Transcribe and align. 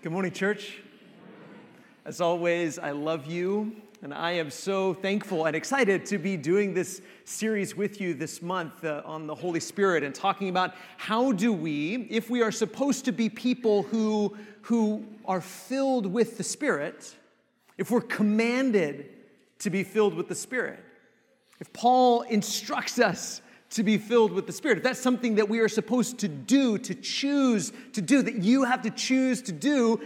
Good 0.00 0.12
morning, 0.12 0.30
church. 0.30 0.78
As 2.04 2.20
always, 2.20 2.78
I 2.78 2.92
love 2.92 3.26
you, 3.26 3.74
and 4.00 4.14
I 4.14 4.30
am 4.30 4.48
so 4.48 4.94
thankful 4.94 5.46
and 5.46 5.56
excited 5.56 6.06
to 6.06 6.18
be 6.18 6.36
doing 6.36 6.72
this 6.72 7.02
series 7.24 7.74
with 7.76 8.00
you 8.00 8.14
this 8.14 8.40
month 8.40 8.84
uh, 8.84 9.02
on 9.04 9.26
the 9.26 9.34
Holy 9.34 9.58
Spirit 9.58 10.04
and 10.04 10.14
talking 10.14 10.50
about 10.50 10.74
how 10.98 11.32
do 11.32 11.52
we, 11.52 12.06
if 12.10 12.30
we 12.30 12.42
are 12.42 12.52
supposed 12.52 13.06
to 13.06 13.12
be 13.12 13.28
people 13.28 13.82
who, 13.82 14.36
who 14.62 15.04
are 15.24 15.40
filled 15.40 16.06
with 16.06 16.38
the 16.38 16.44
Spirit, 16.44 17.16
if 17.76 17.90
we're 17.90 18.00
commanded 18.00 19.06
to 19.58 19.68
be 19.68 19.82
filled 19.82 20.14
with 20.14 20.28
the 20.28 20.36
Spirit, 20.36 20.78
if 21.58 21.72
Paul 21.72 22.22
instructs 22.22 23.00
us 23.00 23.42
to 23.70 23.82
be 23.82 23.98
filled 23.98 24.32
with 24.32 24.46
the 24.46 24.52
Spirit, 24.52 24.78
if 24.78 24.84
that's 24.84 25.00
something 25.00 25.34
that 25.34 25.48
we 25.48 25.60
are 25.60 25.68
supposed 25.68 26.18
to 26.20 26.28
do, 26.28 26.78
to 26.78 26.94
choose 26.94 27.72
to 27.92 28.00
do, 28.00 28.22
that 28.22 28.36
you 28.36 28.64
have 28.64 28.82
to 28.82 28.90
choose 28.90 29.42
to 29.42 29.52
do, 29.52 30.00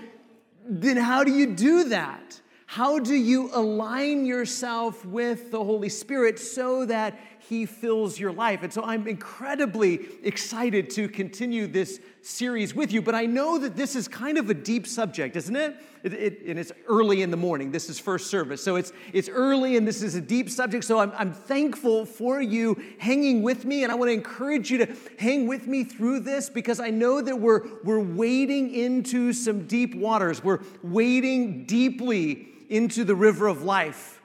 then 0.69 0.97
how 0.97 1.25
do 1.25 1.33
you 1.33 1.55
do 1.55 1.85
that? 1.85 2.41
How 2.67 2.99
do 2.99 3.15
you 3.15 3.51
align 3.53 4.25
yourself 4.25 5.05
with 5.05 5.51
the 5.51 5.63
Holy 5.63 5.91
Spirit 5.91 6.39
so 6.39 6.87
that 6.87 7.19
He 7.49 7.67
fills 7.67 8.19
your 8.19 8.33
life? 8.33 8.63
And 8.63 8.73
so 8.73 8.83
I'm 8.85 9.07
incredibly 9.07 10.01
excited 10.23 10.91
to 10.91 11.09
continue 11.09 11.67
this 11.67 12.01
series 12.23 12.75
with 12.75 12.93
you, 12.93 13.03
but 13.03 13.15
I 13.15 13.27
know 13.27 13.59
that 13.59 13.77
this 13.77 13.97
is 13.97 14.07
kind 14.07 14.39
of 14.39 14.49
a 14.49 14.55
deep 14.55 14.87
subject, 14.87 15.35
isn't 15.37 15.57
it? 15.57 15.77
it, 16.05 16.13
it 16.13 16.43
and 16.47 16.59
it's 16.59 16.73
early 16.89 17.23
in 17.23 17.31
the 17.31 17.37
morning. 17.37 17.71
This 17.71 17.89
is 17.89 17.99
first 17.99 18.29
service. 18.29 18.63
So 18.63 18.77
it's, 18.77 18.93
it's 19.13 19.29
early 19.29 19.77
and 19.77 19.87
this 19.87 20.03
is 20.03 20.15
a 20.15 20.21
deep 20.21 20.51
subject. 20.51 20.85
So 20.85 20.99
I'm, 20.99 21.13
I'm 21.17 21.33
thankful 21.33 22.07
for 22.07 22.41
you 22.41 22.81
hanging 22.99 23.43
with 23.43 23.65
me, 23.65 23.83
and 23.83 23.93
I 23.93 23.97
want 23.97 24.09
to 24.09 24.15
encourage 24.15 24.71
you 24.71 24.79
to 24.79 24.95
hang 25.19 25.47
with 25.47 25.67
me 25.67 25.85
through 25.85 26.21
this 26.21 26.49
because 26.49 26.81
I 26.81 26.91
know 26.91 27.21
that 27.21 27.39
we're, 27.39 27.63
we're 27.83 28.01
wading 28.01 28.75
into 28.75 29.33
some 29.33 29.67
deep 29.67 29.95
waters. 29.95 30.45
We're 30.45 30.61
wading 30.83 31.67
deeply 31.67 32.49
into 32.69 33.05
the 33.05 33.15
river 33.15 33.49
of 33.49 33.63
life. 33.63 34.21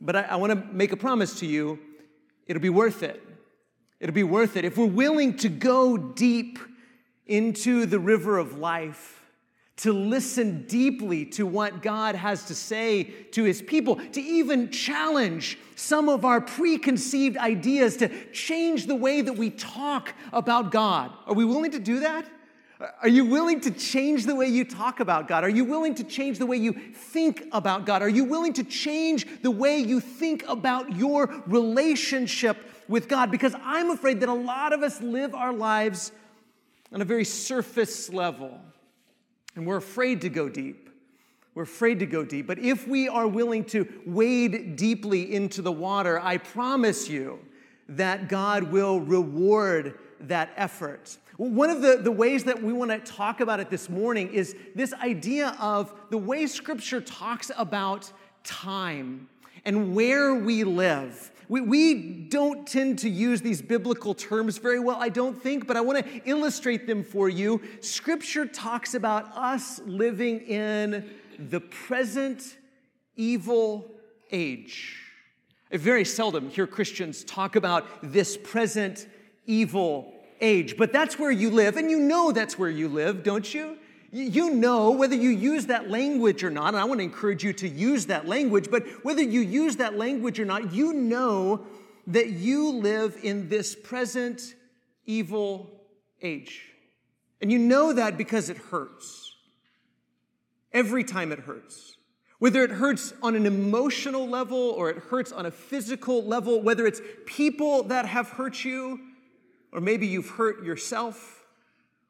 But 0.00 0.16
I, 0.16 0.22
I 0.22 0.36
want 0.36 0.52
to 0.52 0.74
make 0.74 0.92
a 0.92 0.96
promise 0.96 1.40
to 1.40 1.46
you 1.46 1.78
it'll 2.48 2.62
be 2.62 2.70
worth 2.70 3.02
it. 3.04 3.22
It'll 4.00 4.14
be 4.14 4.24
worth 4.24 4.56
it. 4.56 4.64
If 4.64 4.76
we're 4.76 4.86
willing 4.86 5.36
to 5.38 5.48
go 5.48 5.96
deep 5.96 6.58
into 7.26 7.86
the 7.86 7.98
river 8.00 8.38
of 8.38 8.58
life, 8.58 9.14
to 9.78 9.92
listen 9.92 10.64
deeply 10.66 11.24
to 11.24 11.46
what 11.46 11.82
God 11.82 12.16
has 12.16 12.44
to 12.46 12.54
say 12.54 13.04
to 13.32 13.44
his 13.44 13.62
people, 13.62 13.96
to 13.96 14.20
even 14.20 14.70
challenge 14.70 15.56
some 15.76 16.08
of 16.08 16.24
our 16.24 16.40
preconceived 16.40 17.36
ideas, 17.36 17.96
to 17.98 18.08
change 18.32 18.86
the 18.86 18.96
way 18.96 19.20
that 19.20 19.34
we 19.34 19.50
talk 19.50 20.14
about 20.32 20.72
God. 20.72 21.12
Are 21.26 21.34
we 21.34 21.44
willing 21.44 21.70
to 21.72 21.78
do 21.78 22.00
that? 22.00 22.28
Are 23.02 23.08
you 23.08 23.24
willing 23.24 23.60
to 23.62 23.72
change 23.72 24.24
the 24.24 24.36
way 24.36 24.46
you 24.46 24.64
talk 24.64 25.00
about 25.00 25.26
God? 25.26 25.42
Are 25.42 25.48
you 25.48 25.64
willing 25.64 25.96
to 25.96 26.04
change 26.04 26.38
the 26.38 26.46
way 26.46 26.56
you 26.56 26.72
think 26.72 27.44
about 27.50 27.86
God? 27.86 28.02
Are 28.02 28.08
you 28.08 28.22
willing 28.22 28.52
to 28.52 28.62
change 28.62 29.26
the 29.42 29.50
way 29.50 29.78
you 29.78 29.98
think 29.98 30.44
about 30.46 30.94
your 30.94 31.42
relationship 31.46 32.56
with 32.86 33.08
God? 33.08 33.32
Because 33.32 33.54
I'm 33.64 33.90
afraid 33.90 34.20
that 34.20 34.28
a 34.28 34.34
lot 34.34 34.72
of 34.72 34.84
us 34.84 35.00
live 35.00 35.34
our 35.34 35.52
lives 35.52 36.12
on 36.92 37.02
a 37.02 37.04
very 37.04 37.24
surface 37.24 38.12
level. 38.12 38.60
And 39.56 39.66
we're 39.66 39.76
afraid 39.78 40.20
to 40.20 40.28
go 40.28 40.48
deep. 40.48 40.88
We're 41.56 41.64
afraid 41.64 41.98
to 41.98 42.06
go 42.06 42.24
deep. 42.24 42.46
But 42.46 42.60
if 42.60 42.86
we 42.86 43.08
are 43.08 43.26
willing 43.26 43.64
to 43.66 43.88
wade 44.06 44.76
deeply 44.76 45.34
into 45.34 45.62
the 45.62 45.72
water, 45.72 46.20
I 46.20 46.36
promise 46.38 47.08
you 47.08 47.40
that 47.88 48.28
God 48.28 48.64
will 48.70 49.00
reward 49.00 49.98
that 50.20 50.50
effort. 50.56 51.16
One 51.38 51.70
of 51.70 51.82
the, 51.82 51.98
the 52.02 52.10
ways 52.10 52.42
that 52.44 52.60
we 52.60 52.72
want 52.72 52.90
to 52.90 52.98
talk 52.98 53.40
about 53.40 53.60
it 53.60 53.70
this 53.70 53.88
morning 53.88 54.28
is 54.34 54.56
this 54.74 54.92
idea 54.92 55.56
of 55.60 55.94
the 56.10 56.18
way 56.18 56.48
Scripture 56.48 57.00
talks 57.00 57.52
about 57.56 58.10
time 58.42 59.28
and 59.64 59.94
where 59.94 60.34
we 60.34 60.64
live. 60.64 61.30
We, 61.48 61.60
we 61.60 61.94
don't 61.94 62.66
tend 62.66 62.98
to 62.98 63.08
use 63.08 63.40
these 63.40 63.62
biblical 63.62 64.14
terms 64.14 64.58
very 64.58 64.80
well, 64.80 64.96
I 65.00 65.10
don't 65.10 65.40
think, 65.40 65.68
but 65.68 65.76
I 65.76 65.80
want 65.80 66.04
to 66.04 66.28
illustrate 66.28 66.88
them 66.88 67.04
for 67.04 67.28
you. 67.28 67.62
Scripture 67.82 68.44
talks 68.44 68.94
about 68.94 69.30
us 69.36 69.78
living 69.86 70.40
in 70.40 71.08
the 71.38 71.60
present 71.60 72.56
evil 73.14 73.92
age. 74.32 74.96
I 75.72 75.76
very 75.76 76.04
seldom 76.04 76.50
hear 76.50 76.66
Christians 76.66 77.22
talk 77.22 77.54
about 77.54 77.86
this 78.02 78.36
present 78.36 79.06
evil 79.46 80.17
age, 80.40 80.76
but 80.76 80.92
that's 80.92 81.18
where 81.18 81.30
you 81.30 81.50
live, 81.50 81.76
and 81.76 81.90
you 81.90 81.98
know 81.98 82.32
that's 82.32 82.58
where 82.58 82.70
you 82.70 82.88
live, 82.88 83.22
don't 83.22 83.52
you? 83.52 83.76
You 84.10 84.54
know 84.54 84.90
whether 84.92 85.14
you 85.14 85.28
use 85.30 85.66
that 85.66 85.90
language 85.90 86.42
or 86.42 86.50
not, 86.50 86.68
and 86.68 86.76
I 86.78 86.84
want 86.84 87.00
to 87.00 87.04
encourage 87.04 87.44
you 87.44 87.52
to 87.54 87.68
use 87.68 88.06
that 88.06 88.26
language, 88.26 88.70
but 88.70 88.86
whether 89.04 89.22
you 89.22 89.40
use 89.40 89.76
that 89.76 89.98
language 89.98 90.40
or 90.40 90.46
not, 90.46 90.72
you 90.72 90.94
know 90.94 91.66
that 92.06 92.30
you 92.30 92.70
live 92.70 93.18
in 93.22 93.48
this 93.50 93.74
present 93.74 94.54
evil 95.04 95.70
age. 96.22 96.62
And 97.40 97.52
you 97.52 97.58
know 97.58 97.92
that 97.92 98.16
because 98.16 98.48
it 98.48 98.56
hurts. 98.56 99.34
Every 100.72 101.04
time 101.04 101.32
it 101.32 101.40
hurts. 101.40 101.96
Whether 102.38 102.62
it 102.62 102.70
hurts 102.70 103.12
on 103.22 103.34
an 103.34 103.46
emotional 103.46 104.26
level 104.26 104.58
or 104.58 104.90
it 104.90 104.96
hurts 104.96 105.32
on 105.32 105.46
a 105.46 105.50
physical 105.50 106.24
level, 106.24 106.62
whether 106.62 106.86
it's 106.86 107.00
people 107.26 107.82
that 107.84 108.06
have 108.06 108.30
hurt 108.30 108.64
you, 108.64 109.00
or 109.72 109.80
maybe 109.80 110.06
you've 110.06 110.30
hurt 110.30 110.64
yourself 110.64 111.44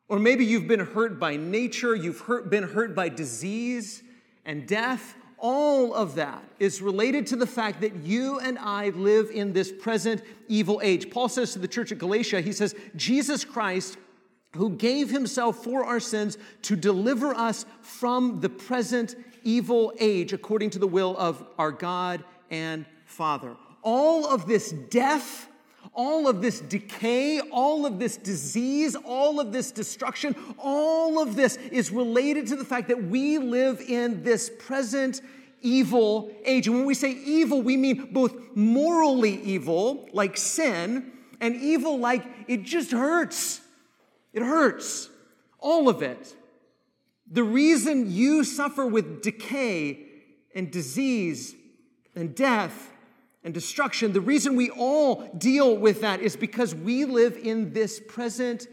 or 0.09 0.19
maybe 0.19 0.45
you've 0.45 0.69
been 0.69 0.81
hurt 0.81 1.21
by 1.21 1.37
nature, 1.37 1.95
you've 1.95 2.21
hurt, 2.21 2.51
been 2.51 2.65
hurt 2.65 2.95
by 2.95 3.09
disease 3.09 4.03
and 4.45 4.67
death. 4.67 5.15
All 5.37 5.95
of 5.95 6.17
that 6.17 6.43
is 6.59 6.83
related 6.83 7.27
to 7.29 7.37
the 7.37 7.47
fact 7.47 7.83
that 7.83 7.95
you 7.97 8.41
and 8.41 8.59
I 8.59 8.89
live 8.89 9.31
in 9.31 9.53
this 9.53 9.71
present 9.71 10.23
evil 10.49 10.81
age. 10.83 11.11
Paul 11.11 11.29
says 11.29 11.53
to 11.53 11.59
the 11.59 11.69
church 11.69 11.93
at 11.93 11.99
Galatia, 11.99 12.41
he 12.41 12.53
says, 12.53 12.75
Jesus 12.97 13.45
Christ, 13.45 13.99
who 14.57 14.71
gave 14.71 15.11
himself 15.11 15.63
for 15.63 15.85
our 15.85 16.01
sins 16.01 16.39
to 16.63 16.75
deliver 16.75 17.35
us 17.35 17.67
from 17.83 18.41
the 18.41 18.49
present 18.49 19.15
evil 19.45 19.93
age 20.01 20.33
according 20.33 20.71
to 20.71 20.79
the 20.79 20.89
will 20.89 21.17
of 21.19 21.47
our 21.59 21.71
God 21.71 22.25
and 22.51 22.87
Father. 23.05 23.57
All 23.83 24.27
of 24.27 24.47
this 24.47 24.73
death 24.73 25.49
all 25.95 26.29
of 26.29 26.43
this 26.43 26.61
decay, 26.61 27.41
all 27.41 27.87
of 27.87 27.99
this 27.99 28.17
disease, 28.17 28.95
all 28.95 29.41
of 29.41 29.53
this 29.53 29.71
destruction, 29.71 30.37
all 30.59 31.21
of 31.21 31.37
this 31.37 31.57
is 31.57 31.91
related 31.91 32.47
to 32.49 32.57
the 32.57 32.65
fact 32.65 32.89
that 32.89 33.03
we 33.05 33.39
live 33.39 33.81
in 33.81 34.23
this 34.23 34.51
present 34.59 35.21
evil 35.61 36.31
age. 36.45 36.67
And 36.67 36.77
when 36.77 36.87
we 36.87 36.95
say 36.95 37.11
evil, 37.11 37.63
we 37.63 37.77
mean 37.77 38.13
both 38.13 38.35
morally 38.55 39.43
evil, 39.43 40.09
like 40.13 40.37
sin, 40.37 41.13
and 41.41 41.57
evil 41.57 41.99
like 41.99 42.25
it 42.47 42.63
just 42.63 42.91
hurts. 42.91 43.61
It 44.33 44.43
hurts. 44.43 45.09
All 45.59 45.89
of 45.89 46.03
it. 46.03 46.35
The 47.31 47.43
reason 47.43 48.11
you 48.11 48.45
suffer 48.45 48.87
with 48.87 49.23
decay 49.23 50.07
and 50.55 50.71
disease 50.71 51.55
and 52.15 52.35
death 52.35 52.91
and 53.45 53.55
destruction, 53.55 54.13
the 54.13 54.21
reason 54.21 54.57
we 54.57 54.71
all 54.71 55.31
deal 55.39 55.77
with 55.77 56.01
that 56.01 56.21
is 56.21 56.37
because 56.37 56.75
we 56.75 57.05
live 57.05 57.37
in 57.37 57.73
this 57.73 58.01
present 58.01 58.67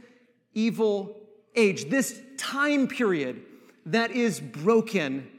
evil 0.54 1.16
age, 1.56 1.90
this 1.90 2.20
time 2.38 2.88
period 2.88 3.42
that 3.86 4.12
is 4.12 4.40
broken 4.40 5.30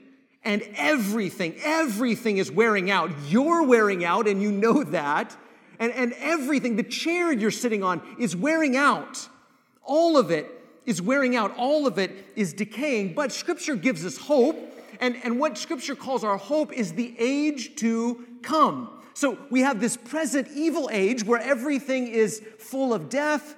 and 0.46 0.62
everything, 0.76 1.56
everything 1.64 2.38
is 2.38 2.52
wearing 2.52 2.88
out. 2.88 3.10
You're 3.28 3.64
wearing 3.64 4.04
out, 4.04 4.28
and 4.28 4.40
you 4.40 4.52
know 4.52 4.84
that. 4.84 5.36
And, 5.80 5.92
and 5.92 6.14
everything, 6.18 6.76
the 6.76 6.84
chair 6.84 7.32
you're 7.32 7.50
sitting 7.50 7.82
on, 7.82 8.00
is 8.20 8.36
wearing 8.36 8.76
out. 8.76 9.28
All 9.82 10.16
of 10.16 10.30
it 10.30 10.48
is 10.86 11.02
wearing 11.02 11.34
out. 11.34 11.52
All 11.56 11.88
of 11.88 11.98
it 11.98 12.12
is 12.36 12.52
decaying. 12.52 13.14
But 13.14 13.32
Scripture 13.32 13.74
gives 13.74 14.06
us 14.06 14.16
hope. 14.16 14.56
And, 15.00 15.16
and 15.24 15.40
what 15.40 15.58
Scripture 15.58 15.96
calls 15.96 16.22
our 16.22 16.38
hope 16.38 16.72
is 16.72 16.92
the 16.92 17.14
age 17.18 17.74
to 17.76 18.24
come. 18.42 18.95
So 19.16 19.38
we 19.48 19.62
have 19.62 19.80
this 19.80 19.96
present 19.96 20.46
evil 20.54 20.90
age 20.92 21.24
where 21.24 21.40
everything 21.40 22.06
is 22.06 22.42
full 22.58 22.92
of 22.92 23.08
death 23.08 23.56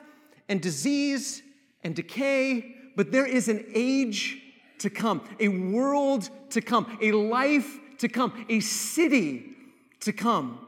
and 0.48 0.60
disease 0.60 1.42
and 1.82 1.96
decay, 1.96 2.76
but 2.94 3.10
there 3.10 3.26
is 3.26 3.48
an 3.48 3.64
age 3.74 4.40
to 4.78 4.88
come, 4.88 5.20
a 5.40 5.48
world 5.48 6.30
to 6.50 6.60
come, 6.60 6.96
a 7.02 7.10
life 7.10 7.76
to 7.98 8.08
come, 8.08 8.46
a 8.48 8.60
city 8.60 9.56
to 9.98 10.12
come. 10.12 10.64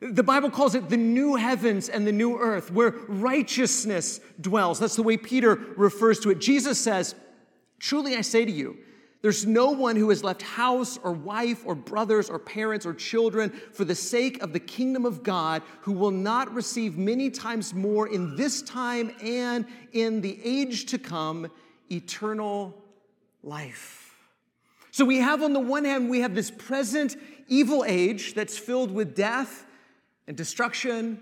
The 0.00 0.22
Bible 0.22 0.48
calls 0.48 0.74
it 0.74 0.88
the 0.88 0.96
new 0.96 1.34
heavens 1.34 1.90
and 1.90 2.06
the 2.06 2.12
new 2.12 2.38
earth 2.38 2.70
where 2.70 2.92
righteousness 3.06 4.20
dwells. 4.40 4.78
That's 4.78 4.96
the 4.96 5.02
way 5.02 5.18
Peter 5.18 5.54
refers 5.76 6.18
to 6.20 6.30
it. 6.30 6.38
Jesus 6.38 6.80
says, 6.80 7.14
Truly 7.78 8.16
I 8.16 8.22
say 8.22 8.46
to 8.46 8.50
you, 8.50 8.78
there's 9.24 9.46
no 9.46 9.70
one 9.70 9.96
who 9.96 10.10
has 10.10 10.22
left 10.22 10.42
house 10.42 10.98
or 11.02 11.10
wife 11.10 11.62
or 11.64 11.74
brothers 11.74 12.28
or 12.28 12.38
parents 12.38 12.84
or 12.84 12.92
children 12.92 13.48
for 13.72 13.86
the 13.86 13.94
sake 13.94 14.42
of 14.42 14.52
the 14.52 14.60
kingdom 14.60 15.06
of 15.06 15.22
God 15.22 15.62
who 15.80 15.92
will 15.92 16.10
not 16.10 16.52
receive 16.52 16.98
many 16.98 17.30
times 17.30 17.72
more 17.72 18.06
in 18.06 18.36
this 18.36 18.60
time 18.60 19.14
and 19.22 19.64
in 19.92 20.20
the 20.20 20.38
age 20.44 20.84
to 20.90 20.98
come 20.98 21.50
eternal 21.90 22.84
life. 23.42 24.14
So 24.90 25.06
we 25.06 25.16
have, 25.20 25.42
on 25.42 25.54
the 25.54 25.58
one 25.58 25.86
hand, 25.86 26.10
we 26.10 26.20
have 26.20 26.34
this 26.34 26.50
present 26.50 27.16
evil 27.48 27.82
age 27.86 28.34
that's 28.34 28.58
filled 28.58 28.90
with 28.90 29.14
death 29.14 29.64
and 30.26 30.36
destruction 30.36 31.18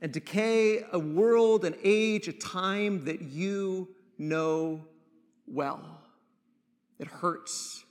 and 0.00 0.10
decay, 0.10 0.84
a 0.90 0.98
world, 0.98 1.64
an 1.64 1.76
age, 1.84 2.26
a 2.26 2.32
time 2.32 3.04
that 3.04 3.22
you 3.22 3.90
know 4.18 4.84
well. 5.46 5.93
It 7.04 7.10
hurts. 7.10 7.84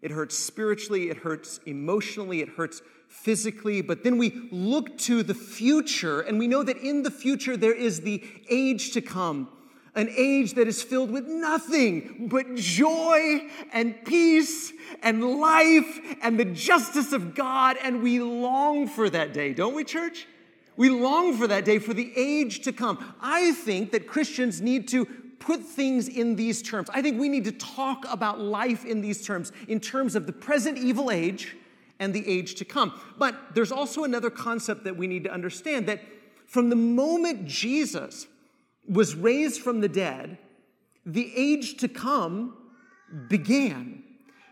It 0.00 0.10
hurts 0.10 0.34
spiritually, 0.34 1.10
it 1.10 1.18
hurts 1.18 1.60
emotionally, 1.66 2.40
it 2.40 2.48
hurts 2.48 2.80
physically, 3.06 3.82
but 3.82 4.02
then 4.02 4.16
we 4.16 4.48
look 4.50 4.96
to 4.98 5.22
the 5.22 5.34
future 5.34 6.22
and 6.22 6.38
we 6.38 6.48
know 6.48 6.62
that 6.62 6.78
in 6.78 7.02
the 7.02 7.10
future 7.10 7.54
there 7.58 7.74
is 7.74 8.00
the 8.00 8.24
age 8.48 8.92
to 8.92 9.02
come, 9.02 9.50
an 9.94 10.08
age 10.16 10.54
that 10.54 10.68
is 10.68 10.82
filled 10.82 11.10
with 11.10 11.26
nothing 11.26 12.28
but 12.30 12.54
joy 12.54 13.40
and 13.74 14.02
peace 14.06 14.72
and 15.02 15.38
life 15.38 16.16
and 16.22 16.40
the 16.40 16.46
justice 16.46 17.12
of 17.12 17.34
God. 17.34 17.76
And 17.82 18.02
we 18.02 18.20
long 18.20 18.88
for 18.88 19.10
that 19.10 19.34
day, 19.34 19.52
don't 19.52 19.74
we, 19.74 19.84
church? 19.84 20.26
We 20.78 20.88
long 20.88 21.36
for 21.36 21.46
that 21.46 21.66
day, 21.66 21.78
for 21.78 21.92
the 21.92 22.10
age 22.16 22.62
to 22.62 22.72
come. 22.72 23.14
I 23.20 23.52
think 23.52 23.92
that 23.92 24.06
Christians 24.06 24.62
need 24.62 24.88
to 24.88 25.25
put 25.38 25.60
things 25.60 26.08
in 26.08 26.36
these 26.36 26.62
terms. 26.62 26.88
I 26.92 27.02
think 27.02 27.20
we 27.20 27.28
need 27.28 27.44
to 27.44 27.52
talk 27.52 28.04
about 28.08 28.40
life 28.40 28.84
in 28.84 29.00
these 29.00 29.24
terms, 29.24 29.52
in 29.68 29.80
terms 29.80 30.14
of 30.16 30.26
the 30.26 30.32
present 30.32 30.78
evil 30.78 31.10
age 31.10 31.56
and 31.98 32.12
the 32.12 32.26
age 32.26 32.54
to 32.56 32.64
come. 32.64 32.98
But 33.18 33.54
there's 33.54 33.72
also 33.72 34.04
another 34.04 34.30
concept 34.30 34.84
that 34.84 34.96
we 34.96 35.06
need 35.06 35.24
to 35.24 35.32
understand 35.32 35.86
that 35.86 36.00
from 36.46 36.70
the 36.70 36.76
moment 36.76 37.46
Jesus 37.46 38.26
was 38.88 39.14
raised 39.14 39.60
from 39.60 39.80
the 39.80 39.88
dead, 39.88 40.38
the 41.04 41.32
age 41.34 41.78
to 41.78 41.88
come 41.88 42.56
began. 43.28 44.02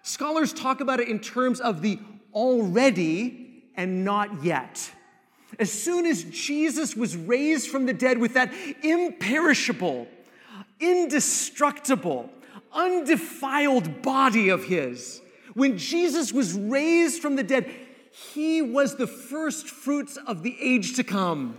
Scholars 0.03 0.53
talk 0.53 0.81
about 0.81 1.01
it 1.01 1.09
in 1.09 1.19
terms 1.19 1.61
of 1.61 1.83
the 1.83 1.99
already 2.33 3.65
and 3.77 4.05
not 4.05 4.45
yet. 4.45 4.91
As 5.59 5.71
soon 5.71 6.05
as 6.07 6.25
Jesus 6.25 6.97
was 6.97 7.17
raised 7.17 7.71
from 7.71 7.87
the 7.87 7.93
dead 7.93 8.19
with 8.19 8.35
that 8.35 8.53
imperishable, 8.83 10.09
indestructible, 10.85 12.31
undefiled 12.73 14.03
body 14.03 14.49
of 14.49 14.65
his, 14.65 15.21
when 15.55 15.79
Jesus 15.79 16.33
was 16.33 16.53
raised 16.53 17.23
from 17.23 17.37
the 17.37 17.43
dead, 17.43 17.71
he 18.11 18.63
was 18.63 18.97
the 18.97 19.07
first 19.07 19.69
fruits 19.69 20.17
of 20.27 20.43
the 20.43 20.57
age 20.61 20.97
to 20.97 21.05
come. 21.05 21.57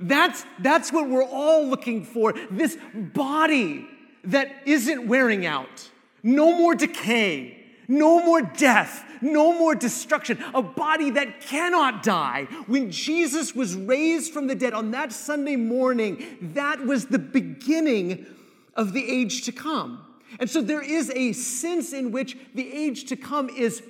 That's, 0.00 0.44
that's 0.58 0.92
what 0.92 1.08
we're 1.08 1.24
all 1.24 1.66
looking 1.66 2.04
for 2.04 2.34
this 2.50 2.76
body 2.94 3.86
that 4.24 4.62
isn't 4.66 5.06
wearing 5.06 5.46
out, 5.46 5.90
no 6.22 6.56
more 6.56 6.74
decay, 6.74 7.64
no 7.88 8.24
more 8.24 8.42
death, 8.42 9.04
no 9.22 9.52
more 9.52 9.74
destruction, 9.74 10.42
a 10.54 10.62
body 10.62 11.10
that 11.10 11.40
cannot 11.40 12.02
die. 12.02 12.46
When 12.66 12.90
Jesus 12.90 13.54
was 13.54 13.74
raised 13.74 14.32
from 14.32 14.46
the 14.46 14.54
dead 14.54 14.74
on 14.74 14.90
that 14.92 15.12
Sunday 15.12 15.56
morning, 15.56 16.38
that 16.54 16.84
was 16.84 17.06
the 17.06 17.18
beginning 17.18 18.26
of 18.78 18.92
the 18.92 19.10
age 19.10 19.42
to 19.42 19.52
come. 19.52 20.04
And 20.38 20.48
so 20.48 20.62
there 20.62 20.82
is 20.82 21.10
a 21.10 21.32
sense 21.32 21.92
in 21.92 22.12
which 22.12 22.38
the 22.54 22.72
age 22.72 23.06
to 23.06 23.16
come 23.16 23.50
is 23.50 23.82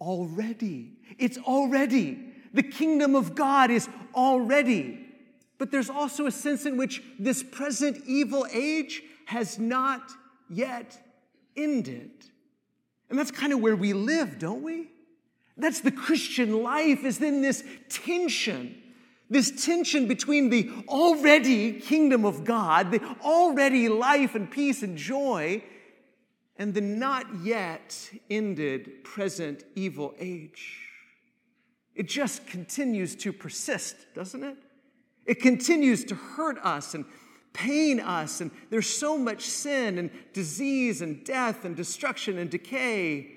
already. 0.00 0.92
It's 1.18 1.38
already. 1.38 2.32
The 2.54 2.62
kingdom 2.62 3.14
of 3.14 3.34
God 3.34 3.70
is 3.70 3.88
already. 4.14 5.06
But 5.58 5.70
there's 5.70 5.90
also 5.90 6.26
a 6.26 6.30
sense 6.30 6.64
in 6.64 6.78
which 6.78 7.02
this 7.18 7.42
present 7.42 8.02
evil 8.06 8.46
age 8.50 9.02
has 9.26 9.58
not 9.58 10.10
yet 10.48 10.98
ended. 11.54 12.10
And 13.10 13.18
that's 13.18 13.30
kind 13.30 13.52
of 13.52 13.60
where 13.60 13.76
we 13.76 13.92
live, 13.92 14.38
don't 14.38 14.62
we? 14.62 14.88
That's 15.56 15.80
the 15.80 15.92
Christian 15.92 16.62
life, 16.62 17.04
is 17.04 17.20
in 17.20 17.42
this 17.42 17.62
tension. 17.90 18.79
This 19.30 19.64
tension 19.64 20.08
between 20.08 20.50
the 20.50 20.68
already 20.88 21.74
kingdom 21.74 22.24
of 22.24 22.44
God, 22.44 22.90
the 22.90 23.16
already 23.22 23.88
life 23.88 24.34
and 24.34 24.50
peace 24.50 24.82
and 24.82 24.98
joy, 24.98 25.62
and 26.56 26.74
the 26.74 26.80
not 26.80 27.26
yet 27.42 28.10
ended 28.28 29.04
present 29.04 29.64
evil 29.76 30.14
age. 30.18 30.78
It 31.94 32.08
just 32.08 32.46
continues 32.46 33.14
to 33.16 33.32
persist, 33.32 33.96
doesn't 34.14 34.42
it? 34.42 34.56
It 35.26 35.40
continues 35.40 36.04
to 36.06 36.16
hurt 36.16 36.58
us 36.64 36.94
and 36.94 37.04
pain 37.52 38.00
us, 38.00 38.40
and 38.40 38.50
there's 38.68 38.88
so 38.88 39.16
much 39.16 39.42
sin 39.42 39.98
and 39.98 40.10
disease 40.32 41.02
and 41.02 41.24
death 41.24 41.64
and 41.64 41.76
destruction 41.76 42.36
and 42.36 42.50
decay. 42.50 43.32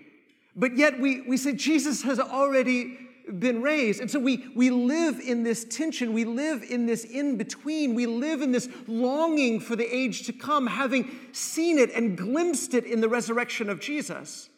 But 0.55 0.75
yet 0.75 0.99
we, 0.99 1.21
we 1.21 1.37
say 1.37 1.53
Jesus 1.53 2.03
has 2.03 2.19
already 2.19 2.97
been 3.39 3.61
raised. 3.61 4.01
And 4.01 4.11
so 4.11 4.19
we, 4.19 4.45
we 4.55 4.69
live 4.69 5.19
in 5.19 5.43
this 5.43 5.63
tension. 5.65 6.13
We 6.13 6.25
live 6.25 6.63
in 6.63 6.85
this 6.85 7.05
in 7.05 7.37
between. 7.37 7.95
We 7.95 8.05
live 8.05 8.41
in 8.41 8.51
this 8.51 8.67
longing 8.87 9.59
for 9.59 9.75
the 9.75 9.95
age 9.95 10.25
to 10.27 10.33
come, 10.33 10.67
having 10.67 11.09
seen 11.31 11.79
it 11.79 11.91
and 11.93 12.17
glimpsed 12.17 12.73
it 12.73 12.85
in 12.85 13.01
the 13.01 13.09
resurrection 13.09 13.69
of 13.69 13.79
Jesus, 13.79 14.49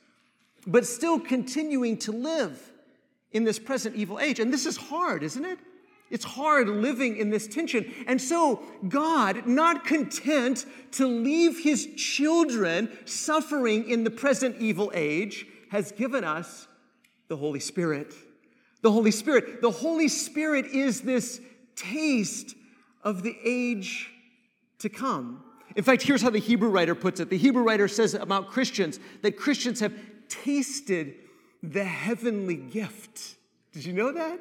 but 0.66 0.86
still 0.86 1.20
continuing 1.20 1.98
to 2.00 2.12
live 2.12 2.72
in 3.32 3.44
this 3.44 3.60
present 3.60 3.96
evil 3.96 4.20
age. 4.20 4.40
And 4.40 4.52
this 4.52 4.66
is 4.66 4.78
hard, 4.78 5.22
isn't 5.24 5.46
it? 5.46 5.60
It's 6.10 6.26
hard 6.26 6.70
living 6.70 7.18
in 7.18 7.30
this 7.32 7.48
tension. 7.48 7.92
And 8.08 8.22
so, 8.22 8.62
God, 8.88 9.48
not 9.48 9.86
content 9.86 10.66
to 10.92 11.08
leave 11.08 11.64
his 11.64 11.88
children 11.96 12.90
suffering 13.06 13.90
in 13.90 14.04
the 14.04 14.12
present 14.12 14.56
evil 14.60 14.92
age, 14.94 15.48
has 15.70 15.92
given 15.92 16.24
us 16.24 16.68
the 17.28 17.36
Holy 17.36 17.60
Spirit 17.60 18.14
the 18.86 18.92
Holy 18.92 19.10
Spirit. 19.10 19.64
The 19.64 19.72
Holy 19.72 20.08
Spirit 20.08 20.68
is 20.68 21.02
this 21.02 21.42
taste 21.76 22.56
of 23.04 23.24
the 23.24 23.36
age 23.44 24.12
to 24.78 24.90
come. 24.90 25.44
In 25.76 25.84
fact, 25.84 26.04
here's 26.04 26.22
how 26.22 26.30
the 26.30 26.38
Hebrew 26.38 26.70
writer 26.70 26.94
puts 26.94 27.20
it 27.20 27.32
the 27.32 27.38
Hebrew 27.38 27.64
writer 27.64 27.88
says 27.88 28.14
about 28.14 28.50
Christians 28.50 29.00
that 29.24 29.38
Christians 29.38 29.80
have 29.80 29.92
tasted 30.30 31.16
the 31.64 31.84
heavenly 31.84 32.58
gift. 32.58 33.38
Did 33.72 33.86
you 33.86 33.94
know 33.94 34.12
that? 34.12 34.40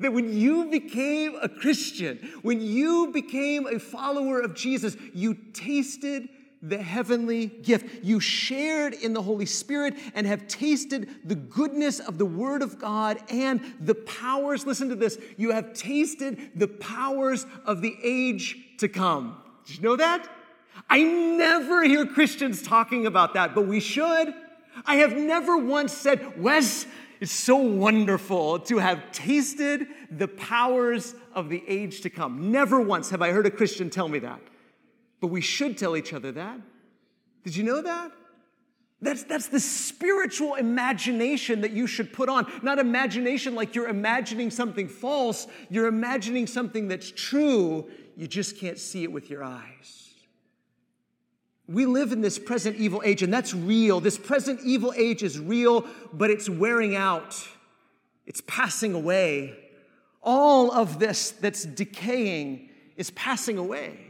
That 0.00 0.12
when 0.12 0.36
you 0.36 0.64
became 0.64 1.36
a 1.40 1.48
Christian, 1.48 2.18
when 2.42 2.60
you 2.60 3.12
became 3.12 3.68
a 3.68 3.78
follower 3.78 4.40
of 4.40 4.56
Jesus, 4.56 4.96
you 5.14 5.34
tasted 5.52 6.28
the 6.62 6.78
heavenly 6.78 7.46
gift. 7.46 8.04
You 8.04 8.20
shared 8.20 8.94
in 8.94 9.12
the 9.12 9.22
Holy 9.22 9.46
Spirit 9.46 9.94
and 10.14 10.26
have 10.26 10.48
tasted 10.48 11.08
the 11.24 11.34
goodness 11.34 12.00
of 12.00 12.18
the 12.18 12.26
Word 12.26 12.62
of 12.62 12.78
God 12.78 13.18
and 13.28 13.60
the 13.80 13.94
powers. 13.94 14.66
Listen 14.66 14.88
to 14.88 14.96
this. 14.96 15.18
You 15.36 15.52
have 15.52 15.74
tasted 15.74 16.50
the 16.54 16.68
powers 16.68 17.46
of 17.64 17.82
the 17.82 17.96
age 18.02 18.76
to 18.78 18.88
come. 18.88 19.36
Did 19.66 19.76
you 19.76 19.82
know 19.82 19.96
that? 19.96 20.28
I 20.88 21.02
never 21.02 21.84
hear 21.84 22.06
Christians 22.06 22.62
talking 22.62 23.06
about 23.06 23.34
that, 23.34 23.54
but 23.54 23.66
we 23.66 23.80
should. 23.80 24.34
I 24.84 24.96
have 24.96 25.16
never 25.16 25.56
once 25.56 25.92
said, 25.92 26.40
Wes, 26.40 26.86
it's 27.20 27.32
so 27.32 27.56
wonderful 27.56 28.58
to 28.60 28.78
have 28.78 29.10
tasted 29.10 29.86
the 30.10 30.28
powers 30.28 31.14
of 31.34 31.48
the 31.48 31.62
age 31.66 32.02
to 32.02 32.10
come. 32.10 32.52
Never 32.52 32.80
once 32.80 33.10
have 33.10 33.22
I 33.22 33.30
heard 33.30 33.46
a 33.46 33.50
Christian 33.50 33.88
tell 33.88 34.08
me 34.08 34.18
that. 34.20 34.40
But 35.26 35.32
we 35.32 35.40
should 35.40 35.76
tell 35.76 35.96
each 35.96 36.12
other 36.12 36.30
that. 36.30 36.60
Did 37.42 37.56
you 37.56 37.64
know 37.64 37.82
that? 37.82 38.12
That's, 39.02 39.24
that's 39.24 39.48
the 39.48 39.58
spiritual 39.58 40.54
imagination 40.54 41.62
that 41.62 41.72
you 41.72 41.88
should 41.88 42.12
put 42.12 42.28
on. 42.28 42.46
Not 42.62 42.78
imagination 42.78 43.56
like 43.56 43.74
you're 43.74 43.88
imagining 43.88 44.52
something 44.52 44.86
false, 44.86 45.48
you're 45.68 45.88
imagining 45.88 46.46
something 46.46 46.86
that's 46.86 47.10
true. 47.10 47.90
You 48.16 48.28
just 48.28 48.56
can't 48.56 48.78
see 48.78 49.02
it 49.02 49.10
with 49.10 49.28
your 49.28 49.42
eyes. 49.42 50.14
We 51.66 51.86
live 51.86 52.12
in 52.12 52.20
this 52.20 52.38
present 52.38 52.76
evil 52.76 53.02
age, 53.04 53.24
and 53.24 53.34
that's 53.34 53.52
real. 53.52 53.98
This 53.98 54.18
present 54.18 54.60
evil 54.62 54.92
age 54.96 55.24
is 55.24 55.40
real, 55.40 55.88
but 56.12 56.30
it's 56.30 56.48
wearing 56.48 56.94
out, 56.94 57.36
it's 58.26 58.44
passing 58.46 58.94
away. 58.94 59.58
All 60.22 60.70
of 60.70 61.00
this 61.00 61.32
that's 61.32 61.64
decaying 61.64 62.68
is 62.96 63.10
passing 63.10 63.58
away. 63.58 64.05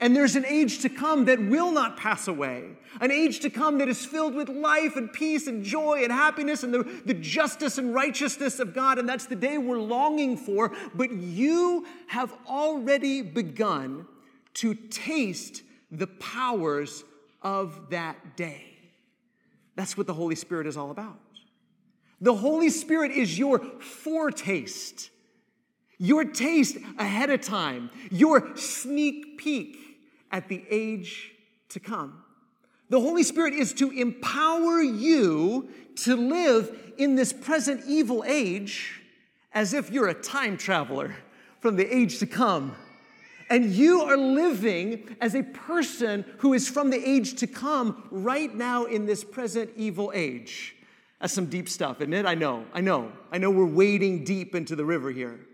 And 0.00 0.14
there's 0.14 0.36
an 0.36 0.44
age 0.44 0.80
to 0.80 0.88
come 0.88 1.24
that 1.26 1.40
will 1.40 1.72
not 1.72 1.96
pass 1.96 2.28
away. 2.28 2.70
An 3.00 3.10
age 3.10 3.40
to 3.40 3.50
come 3.50 3.78
that 3.78 3.88
is 3.88 4.04
filled 4.04 4.34
with 4.34 4.48
life 4.48 4.96
and 4.96 5.12
peace 5.12 5.46
and 5.46 5.64
joy 5.64 6.02
and 6.02 6.12
happiness 6.12 6.62
and 6.62 6.72
the, 6.72 6.82
the 7.04 7.14
justice 7.14 7.78
and 7.78 7.94
righteousness 7.94 8.58
of 8.58 8.74
God. 8.74 8.98
And 8.98 9.08
that's 9.08 9.26
the 9.26 9.36
day 9.36 9.58
we're 9.58 9.80
longing 9.80 10.36
for. 10.36 10.72
But 10.94 11.12
you 11.12 11.86
have 12.08 12.32
already 12.46 13.22
begun 13.22 14.06
to 14.54 14.74
taste 14.74 15.62
the 15.90 16.06
powers 16.06 17.04
of 17.42 17.90
that 17.90 18.36
day. 18.36 18.64
That's 19.76 19.96
what 19.96 20.06
the 20.06 20.14
Holy 20.14 20.34
Spirit 20.34 20.66
is 20.66 20.76
all 20.76 20.90
about. 20.90 21.18
The 22.20 22.34
Holy 22.34 22.70
Spirit 22.70 23.12
is 23.12 23.38
your 23.38 23.58
foretaste, 23.58 25.10
your 25.98 26.24
taste 26.24 26.76
ahead 26.98 27.28
of 27.30 27.42
time, 27.42 27.90
your 28.10 28.56
sneak 28.56 29.38
peek 29.38 29.85
at 30.32 30.48
the 30.48 30.64
age 30.70 31.32
to 31.70 31.80
come. 31.80 32.22
The 32.88 33.00
Holy 33.00 33.22
Spirit 33.22 33.54
is 33.54 33.72
to 33.74 33.90
empower 33.90 34.80
you 34.80 35.68
to 36.04 36.16
live 36.16 36.92
in 36.98 37.14
this 37.16 37.32
present 37.32 37.82
evil 37.86 38.24
age 38.26 39.00
as 39.52 39.72
if 39.74 39.90
you're 39.90 40.08
a 40.08 40.14
time 40.14 40.56
traveler 40.56 41.16
from 41.60 41.76
the 41.76 41.94
age 41.94 42.18
to 42.18 42.26
come. 42.26 42.76
And 43.48 43.72
you 43.72 44.02
are 44.02 44.16
living 44.16 45.16
as 45.20 45.34
a 45.34 45.42
person 45.42 46.24
who 46.38 46.52
is 46.52 46.68
from 46.68 46.90
the 46.90 47.08
age 47.08 47.36
to 47.36 47.46
come 47.46 48.02
right 48.10 48.54
now 48.54 48.84
in 48.84 49.06
this 49.06 49.24
present 49.24 49.70
evil 49.76 50.12
age. 50.14 50.74
That's 51.20 51.32
some 51.32 51.46
deep 51.46 51.68
stuff, 51.68 52.00
isn't 52.00 52.12
it? 52.12 52.26
I 52.26 52.34
know, 52.34 52.66
I 52.74 52.80
know. 52.80 53.12
I 53.32 53.38
know 53.38 53.50
we're 53.50 53.64
wading 53.64 54.24
deep 54.24 54.54
into 54.54 54.76
the 54.76 54.84
river 54.84 55.10
here. 55.10 55.45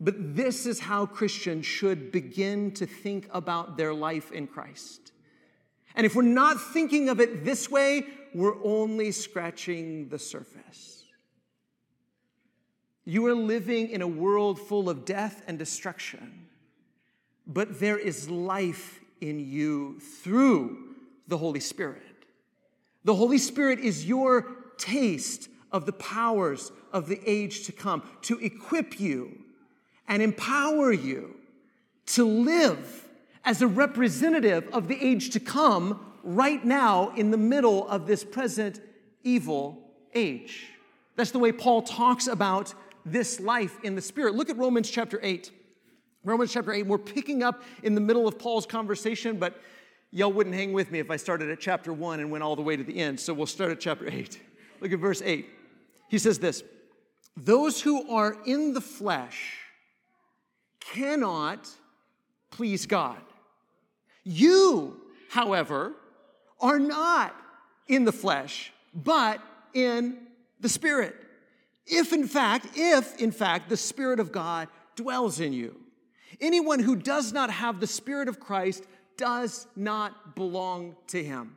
But 0.00 0.34
this 0.34 0.66
is 0.66 0.80
how 0.80 1.06
Christians 1.06 1.66
should 1.66 2.10
begin 2.10 2.72
to 2.72 2.86
think 2.86 3.28
about 3.30 3.76
their 3.76 3.94
life 3.94 4.32
in 4.32 4.46
Christ. 4.46 5.12
And 5.94 6.04
if 6.04 6.16
we're 6.16 6.22
not 6.22 6.60
thinking 6.60 7.08
of 7.08 7.20
it 7.20 7.44
this 7.44 7.70
way, 7.70 8.06
we're 8.34 8.62
only 8.64 9.12
scratching 9.12 10.08
the 10.08 10.18
surface. 10.18 11.04
You 13.04 13.26
are 13.26 13.34
living 13.34 13.90
in 13.90 14.02
a 14.02 14.08
world 14.08 14.58
full 14.58 14.88
of 14.88 15.04
death 15.04 15.42
and 15.46 15.58
destruction, 15.58 16.48
but 17.46 17.78
there 17.78 17.98
is 17.98 18.28
life 18.30 19.00
in 19.20 19.38
you 19.38 20.00
through 20.00 20.94
the 21.28 21.38
Holy 21.38 21.60
Spirit. 21.60 22.02
The 23.04 23.14
Holy 23.14 23.38
Spirit 23.38 23.78
is 23.78 24.06
your 24.06 24.56
taste 24.78 25.48
of 25.70 25.86
the 25.86 25.92
powers 25.92 26.72
of 26.92 27.06
the 27.06 27.20
age 27.26 27.66
to 27.66 27.72
come 27.72 28.02
to 28.22 28.38
equip 28.40 28.98
you 28.98 29.43
and 30.08 30.22
empower 30.22 30.92
you 30.92 31.36
to 32.06 32.24
live 32.24 33.08
as 33.44 33.62
a 33.62 33.66
representative 33.66 34.68
of 34.72 34.88
the 34.88 35.02
age 35.02 35.30
to 35.30 35.40
come 35.40 36.12
right 36.22 36.64
now 36.64 37.12
in 37.16 37.30
the 37.30 37.36
middle 37.36 37.86
of 37.88 38.06
this 38.06 38.24
present 38.24 38.80
evil 39.22 39.90
age. 40.14 40.66
That's 41.16 41.30
the 41.30 41.38
way 41.38 41.52
Paul 41.52 41.82
talks 41.82 42.26
about 42.26 42.74
this 43.04 43.40
life 43.40 43.78
in 43.82 43.94
the 43.94 44.02
Spirit. 44.02 44.34
Look 44.34 44.50
at 44.50 44.56
Romans 44.56 44.90
chapter 44.90 45.20
8. 45.22 45.50
Romans 46.24 46.52
chapter 46.52 46.72
8, 46.72 46.86
we're 46.86 46.96
picking 46.98 47.42
up 47.42 47.62
in 47.82 47.94
the 47.94 48.00
middle 48.00 48.26
of 48.26 48.38
Paul's 48.38 48.64
conversation, 48.64 49.36
but 49.36 49.60
y'all 50.10 50.32
wouldn't 50.32 50.54
hang 50.54 50.72
with 50.72 50.90
me 50.90 50.98
if 50.98 51.10
I 51.10 51.16
started 51.16 51.50
at 51.50 51.60
chapter 51.60 51.92
1 51.92 52.20
and 52.20 52.30
went 52.30 52.42
all 52.42 52.56
the 52.56 52.62
way 52.62 52.76
to 52.76 52.82
the 52.82 52.98
end. 52.98 53.20
So 53.20 53.34
we'll 53.34 53.46
start 53.46 53.70
at 53.70 53.80
chapter 53.80 54.08
8. 54.08 54.40
Look 54.80 54.92
at 54.92 54.98
verse 54.98 55.20
8. 55.22 55.46
He 56.08 56.18
says 56.18 56.38
this 56.38 56.62
Those 57.36 57.82
who 57.82 58.10
are 58.10 58.38
in 58.46 58.72
the 58.72 58.80
flesh 58.80 59.58
cannot 60.92 61.68
please 62.50 62.86
God. 62.86 63.20
You, 64.22 65.00
however, 65.30 65.92
are 66.60 66.78
not 66.78 67.34
in 67.88 68.04
the 68.04 68.12
flesh, 68.12 68.72
but 68.94 69.40
in 69.74 70.18
the 70.60 70.68
Spirit. 70.68 71.14
If 71.86 72.12
in 72.12 72.26
fact, 72.26 72.68
if 72.74 73.20
in 73.20 73.32
fact 73.32 73.68
the 73.68 73.76
Spirit 73.76 74.20
of 74.20 74.32
God 74.32 74.68
dwells 74.96 75.40
in 75.40 75.52
you. 75.52 75.78
Anyone 76.40 76.80
who 76.80 76.96
does 76.96 77.32
not 77.32 77.50
have 77.50 77.80
the 77.80 77.86
Spirit 77.86 78.28
of 78.28 78.40
Christ 78.40 78.84
does 79.16 79.66
not 79.76 80.34
belong 80.34 80.96
to 81.08 81.22
him. 81.22 81.56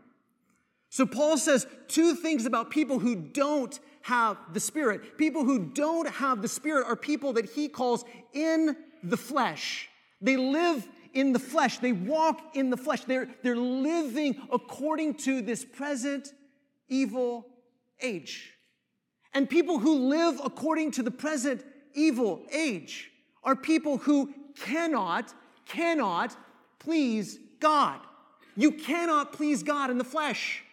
So 0.89 1.05
Paul 1.05 1.37
says 1.37 1.67
two 1.87 2.15
things 2.15 2.45
about 2.45 2.69
people 2.69 2.99
who 2.99 3.15
don't 3.15 3.79
have 4.01 4.37
the 4.53 4.59
Spirit. 4.59 5.17
People 5.17 5.43
who 5.43 5.59
don't 5.59 6.09
have 6.09 6.41
the 6.41 6.47
Spirit 6.47 6.85
are 6.87 6.95
people 6.95 7.33
that 7.33 7.49
he 7.51 7.67
calls 7.67 8.05
in 8.33 8.75
the 9.03 9.17
flesh. 9.17 9.89
They 10.21 10.37
live 10.37 10.87
in 11.13 11.33
the 11.33 11.39
flesh. 11.39 11.79
They 11.79 11.93
walk 11.93 12.55
in 12.55 12.69
the 12.69 12.77
flesh. 12.77 13.03
They're, 13.03 13.27
they're 13.43 13.55
living 13.55 14.41
according 14.51 15.15
to 15.15 15.41
this 15.41 15.65
present 15.65 16.33
evil 16.89 17.45
age. 18.01 18.53
And 19.33 19.49
people 19.49 19.79
who 19.79 20.09
live 20.09 20.39
according 20.43 20.91
to 20.91 21.03
the 21.03 21.11
present 21.11 21.63
evil 21.93 22.43
age 22.51 23.11
are 23.43 23.55
people 23.55 23.97
who 23.97 24.33
cannot, 24.59 25.33
cannot 25.65 26.35
please 26.79 27.39
God. 27.59 27.99
You 28.55 28.71
cannot 28.71 29.33
please 29.33 29.63
God 29.63 29.89
in 29.89 29.97
the 29.97 30.03
flesh. 30.03 30.63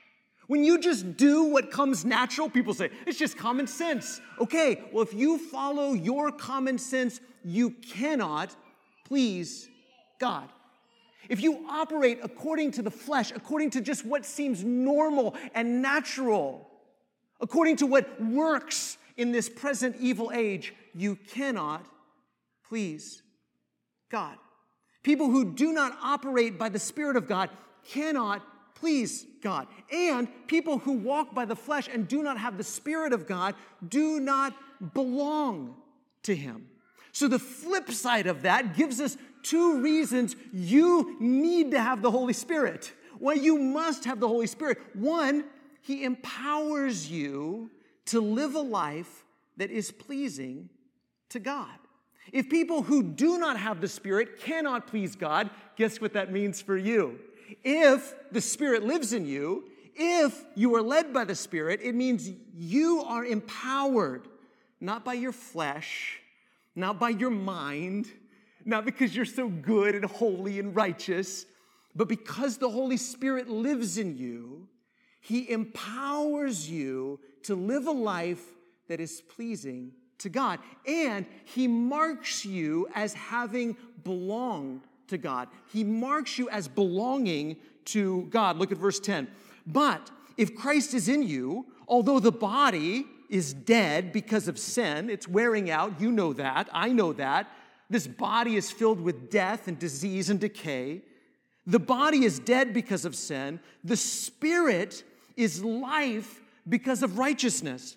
When 0.46 0.62
you 0.62 0.78
just 0.78 1.16
do 1.16 1.44
what 1.44 1.70
comes 1.70 2.04
natural, 2.04 2.50
people 2.50 2.74
say, 2.74 2.90
it's 3.06 3.18
just 3.18 3.36
common 3.36 3.66
sense. 3.66 4.20
Okay, 4.40 4.84
well, 4.92 5.02
if 5.02 5.14
you 5.14 5.38
follow 5.38 5.92
your 5.92 6.30
common 6.30 6.78
sense, 6.78 7.20
you 7.44 7.70
cannot 7.70 8.54
please 9.06 9.68
God. 10.18 10.48
If 11.28 11.40
you 11.40 11.66
operate 11.68 12.20
according 12.22 12.72
to 12.72 12.82
the 12.82 12.90
flesh, 12.90 13.30
according 13.30 13.70
to 13.70 13.80
just 13.80 14.04
what 14.04 14.24
seems 14.24 14.64
normal 14.64 15.34
and 15.54 15.80
natural, 15.80 16.68
according 17.40 17.76
to 17.76 17.86
what 17.86 18.22
works 18.22 18.98
in 19.16 19.32
this 19.32 19.48
present 19.48 19.96
evil 20.00 20.32
age, 20.34 20.74
you 20.94 21.16
cannot 21.16 21.86
please 22.68 23.22
God. 24.10 24.36
People 25.02 25.30
who 25.30 25.52
do 25.52 25.72
not 25.72 25.96
operate 26.02 26.58
by 26.58 26.68
the 26.68 26.78
Spirit 26.78 27.16
of 27.16 27.28
God 27.28 27.50
cannot 27.86 28.42
please 28.74 29.26
God. 29.42 29.66
And 29.92 30.28
people 30.46 30.78
who 30.78 30.92
walk 30.92 31.34
by 31.34 31.44
the 31.44 31.56
flesh 31.56 31.88
and 31.92 32.08
do 32.08 32.22
not 32.22 32.38
have 32.38 32.58
the 32.58 32.64
Spirit 32.64 33.12
of 33.12 33.26
God 33.26 33.54
do 33.86 34.20
not 34.20 34.54
belong 34.94 35.76
to 36.24 36.34
Him. 36.34 36.66
So, 37.14 37.28
the 37.28 37.38
flip 37.38 37.92
side 37.92 38.26
of 38.26 38.42
that 38.42 38.76
gives 38.76 39.00
us 39.00 39.16
two 39.44 39.80
reasons 39.80 40.34
you 40.52 41.16
need 41.20 41.70
to 41.70 41.80
have 41.80 42.02
the 42.02 42.10
Holy 42.10 42.32
Spirit. 42.32 42.92
Why 43.20 43.34
you 43.34 43.56
must 43.56 44.04
have 44.04 44.18
the 44.18 44.26
Holy 44.26 44.48
Spirit. 44.48 44.78
One, 44.94 45.44
He 45.80 46.02
empowers 46.02 47.08
you 47.08 47.70
to 48.06 48.20
live 48.20 48.56
a 48.56 48.60
life 48.60 49.24
that 49.58 49.70
is 49.70 49.92
pleasing 49.92 50.68
to 51.28 51.38
God. 51.38 51.78
If 52.32 52.50
people 52.50 52.82
who 52.82 53.04
do 53.04 53.38
not 53.38 53.60
have 53.60 53.80
the 53.80 53.86
Spirit 53.86 54.40
cannot 54.40 54.88
please 54.88 55.14
God, 55.14 55.50
guess 55.76 56.00
what 56.00 56.14
that 56.14 56.32
means 56.32 56.60
for 56.60 56.76
you? 56.76 57.20
If 57.62 58.12
the 58.32 58.40
Spirit 58.40 58.82
lives 58.82 59.12
in 59.12 59.24
you, 59.24 59.70
if 59.94 60.44
you 60.56 60.74
are 60.74 60.82
led 60.82 61.12
by 61.12 61.24
the 61.24 61.36
Spirit, 61.36 61.78
it 61.80 61.94
means 61.94 62.28
you 62.56 63.04
are 63.06 63.24
empowered, 63.24 64.26
not 64.80 65.04
by 65.04 65.12
your 65.12 65.30
flesh, 65.30 66.20
not 66.74 66.98
by 66.98 67.10
your 67.10 67.30
mind, 67.30 68.08
not 68.64 68.84
because 68.84 69.14
you're 69.14 69.24
so 69.24 69.48
good 69.48 69.94
and 69.94 70.04
holy 70.04 70.58
and 70.58 70.74
righteous, 70.74 71.46
but 71.94 72.08
because 72.08 72.58
the 72.58 72.68
Holy 72.68 72.96
Spirit 72.96 73.48
lives 73.48 73.98
in 73.98 74.16
you, 74.16 74.66
He 75.20 75.50
empowers 75.50 76.68
you 76.68 77.20
to 77.44 77.54
live 77.54 77.86
a 77.86 77.92
life 77.92 78.42
that 78.88 79.00
is 79.00 79.22
pleasing 79.22 79.92
to 80.18 80.28
God. 80.28 80.58
And 80.86 81.26
He 81.44 81.68
marks 81.68 82.44
you 82.44 82.88
as 82.94 83.14
having 83.14 83.76
belonged 84.02 84.82
to 85.08 85.18
God. 85.18 85.48
He 85.72 85.84
marks 85.84 86.38
you 86.38 86.48
as 86.48 86.66
belonging 86.66 87.56
to 87.86 88.26
God. 88.30 88.56
Look 88.56 88.72
at 88.72 88.78
verse 88.78 88.98
10. 88.98 89.28
But 89.66 90.10
if 90.36 90.54
Christ 90.54 90.94
is 90.94 91.08
in 91.08 91.22
you, 91.22 91.66
although 91.86 92.18
the 92.18 92.32
body 92.32 93.06
is 93.28 93.52
dead 93.52 94.12
because 94.12 94.48
of 94.48 94.58
sin. 94.58 95.10
It's 95.10 95.28
wearing 95.28 95.70
out. 95.70 96.00
You 96.00 96.12
know 96.12 96.32
that. 96.34 96.68
I 96.72 96.90
know 96.90 97.12
that. 97.14 97.48
This 97.90 98.06
body 98.06 98.56
is 98.56 98.70
filled 98.70 99.00
with 99.00 99.30
death 99.30 99.68
and 99.68 99.78
disease 99.78 100.30
and 100.30 100.40
decay. 100.40 101.02
The 101.66 101.78
body 101.78 102.24
is 102.24 102.38
dead 102.38 102.74
because 102.74 103.04
of 103.04 103.14
sin. 103.14 103.60
The 103.82 103.96
spirit 103.96 105.04
is 105.36 105.64
life 105.64 106.42
because 106.68 107.02
of 107.02 107.18
righteousness. 107.18 107.96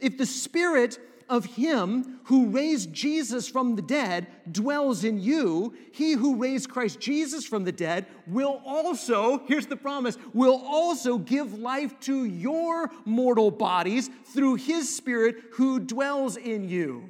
If 0.00 0.16
the 0.18 0.26
spirit 0.26 0.98
of 1.30 1.44
him 1.44 2.20
who 2.24 2.50
raised 2.50 2.92
Jesus 2.92 3.48
from 3.48 3.76
the 3.76 3.82
dead 3.82 4.26
dwells 4.50 5.04
in 5.04 5.18
you, 5.18 5.74
he 5.92 6.12
who 6.12 6.36
raised 6.36 6.68
Christ 6.68 7.00
Jesus 7.00 7.46
from 7.46 7.64
the 7.64 7.72
dead 7.72 8.06
will 8.26 8.60
also, 8.66 9.38
here's 9.46 9.66
the 9.66 9.76
promise, 9.76 10.18
will 10.34 10.62
also 10.66 11.16
give 11.16 11.58
life 11.58 11.98
to 12.00 12.24
your 12.24 12.90
mortal 13.04 13.50
bodies 13.50 14.10
through 14.34 14.56
his 14.56 14.94
spirit 14.94 15.36
who 15.52 15.80
dwells 15.80 16.36
in 16.36 16.68
you. 16.68 17.08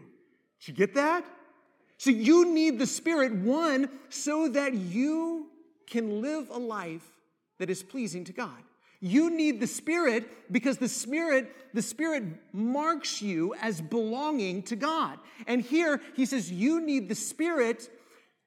Did 0.61 0.69
you 0.69 0.75
get 0.75 0.95
that? 0.95 1.25
So 1.97 2.11
you 2.11 2.53
need 2.53 2.79
the 2.79 2.87
spirit, 2.87 3.33
one, 3.33 3.89
so 4.11 4.49
that 4.49 4.75
you 4.75 5.49
can 5.87 6.21
live 6.21 6.49
a 6.51 6.59
life 6.59 7.07
that 7.59 7.69
is 7.69 7.83
pleasing 7.83 8.25
to 8.25 8.33
God. 8.33 8.63
You 9.01 9.31
need 9.31 9.61
the 9.61 9.67
Spirit 9.67 10.53
because 10.53 10.77
the 10.77 10.89
Spirit, 10.89 11.51
the 11.73 11.83
Spirit 11.83 12.25
marks 12.53 13.23
you 13.23 13.55
as 13.61 13.81
belonging 13.81 14.63
to 14.65 14.77
God. 14.77 15.19
And 15.47 15.63
here 15.63 16.01
he 16.15 16.27
says, 16.27 16.53
you 16.53 16.81
need 16.81 17.09
the 17.09 17.15
Spirit 17.15 17.89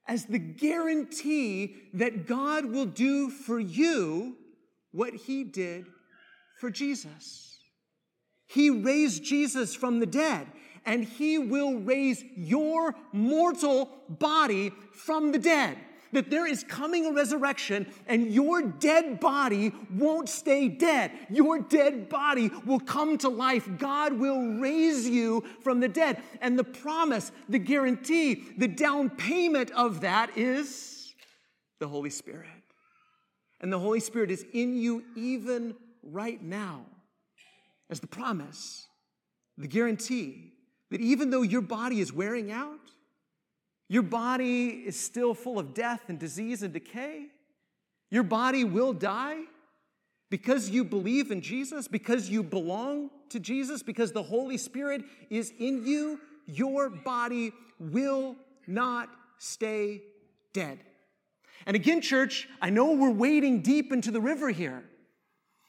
as 0.08 0.26
the 0.26 0.40
guarantee 0.40 1.78
that 1.94 2.28
God 2.28 2.66
will 2.66 2.86
do 2.86 3.30
for 3.30 3.60
you 3.60 4.36
what 4.92 5.14
he 5.14 5.44
did 5.44 5.88
for 6.60 6.70
Jesus. 6.70 7.58
He 8.46 8.70
raised 8.70 9.24
Jesus 9.24 9.74
from 9.74 10.00
the 10.00 10.06
dead, 10.06 10.46
and 10.86 11.04
he 11.04 11.40
will 11.40 11.80
raise 11.80 12.24
your 12.36 12.94
mortal 13.12 13.90
body 14.08 14.72
from 14.92 15.32
the 15.32 15.40
dead. 15.40 15.78
That 16.14 16.30
there 16.30 16.48
is 16.48 16.64
coming 16.64 17.06
a 17.06 17.12
resurrection 17.12 17.88
and 18.08 18.32
your 18.32 18.62
dead 18.62 19.20
body 19.20 19.74
won't 19.92 20.30
stay 20.30 20.68
dead. 20.68 21.12
Your 21.30 21.60
dead 21.60 22.10
body 22.10 22.50
will 22.66 22.80
come 22.80 23.18
to 23.20 23.30
life. 23.30 23.70
God 23.78 24.14
will 24.14 24.60
raise 24.60 25.08
you 25.08 25.44
from 25.62 25.80
the 25.80 25.90
dead. 25.90 26.22
And 26.42 26.58
the 26.58 26.64
promise, 26.64 27.32
the 27.50 27.60
guarantee, 27.60 28.44
the 28.58 28.68
down 28.68 29.10
payment 29.10 29.72
of 29.72 30.02
that 30.02 30.38
is 30.38 31.14
the 31.80 31.88
Holy 31.88 32.10
Spirit. 32.10 32.48
And 33.60 33.72
the 33.72 33.80
Holy 33.80 34.00
Spirit 34.00 34.32
is 34.32 34.46
in 34.54 34.76
you 34.76 35.04
even 35.16 35.76
right 36.02 36.42
now 36.42 36.86
as 37.90 38.00
the 38.00 38.08
promise, 38.08 38.88
the 39.58 39.68
guarantee 39.68 40.54
that 40.92 41.02
even 41.02 41.30
though 41.30 41.42
your 41.42 41.62
body 41.62 42.00
is 42.00 42.12
wearing 42.12 42.52
out, 42.52 42.80
your 43.94 44.02
body 44.02 44.70
is 44.88 45.00
still 45.00 45.36
full 45.36 45.60
of 45.60 45.76
death 45.76 46.06
and 46.08 46.18
disease 46.18 46.64
and 46.64 46.74
decay. 46.74 47.28
Your 48.10 48.24
body 48.24 48.64
will 48.64 48.92
die 48.92 49.42
because 50.32 50.68
you 50.68 50.84
believe 50.84 51.30
in 51.30 51.42
Jesus, 51.42 51.88
because 51.88 52.28
you 52.28 52.42
belong 52.42 53.12
to 53.30 53.40
Jesus, 53.40 53.84
because 53.84 54.12
the 54.12 54.24
Holy 54.24 54.58
Spirit 54.58 55.04
is 55.30 55.54
in 55.60 55.86
you. 55.86 56.20
Your 56.48 56.90
body 56.90 57.54
will 57.80 58.36
not 58.66 59.10
stay 59.38 60.02
dead. 60.54 60.80
And 61.68 61.76
again, 61.76 62.02
church, 62.02 62.50
I 62.64 62.72
know 62.72 62.94
we're 62.94 63.12
wading 63.12 63.62
deep 63.62 63.94
into 63.94 64.10
the 64.10 64.22
river 64.22 64.50
here 64.50 64.84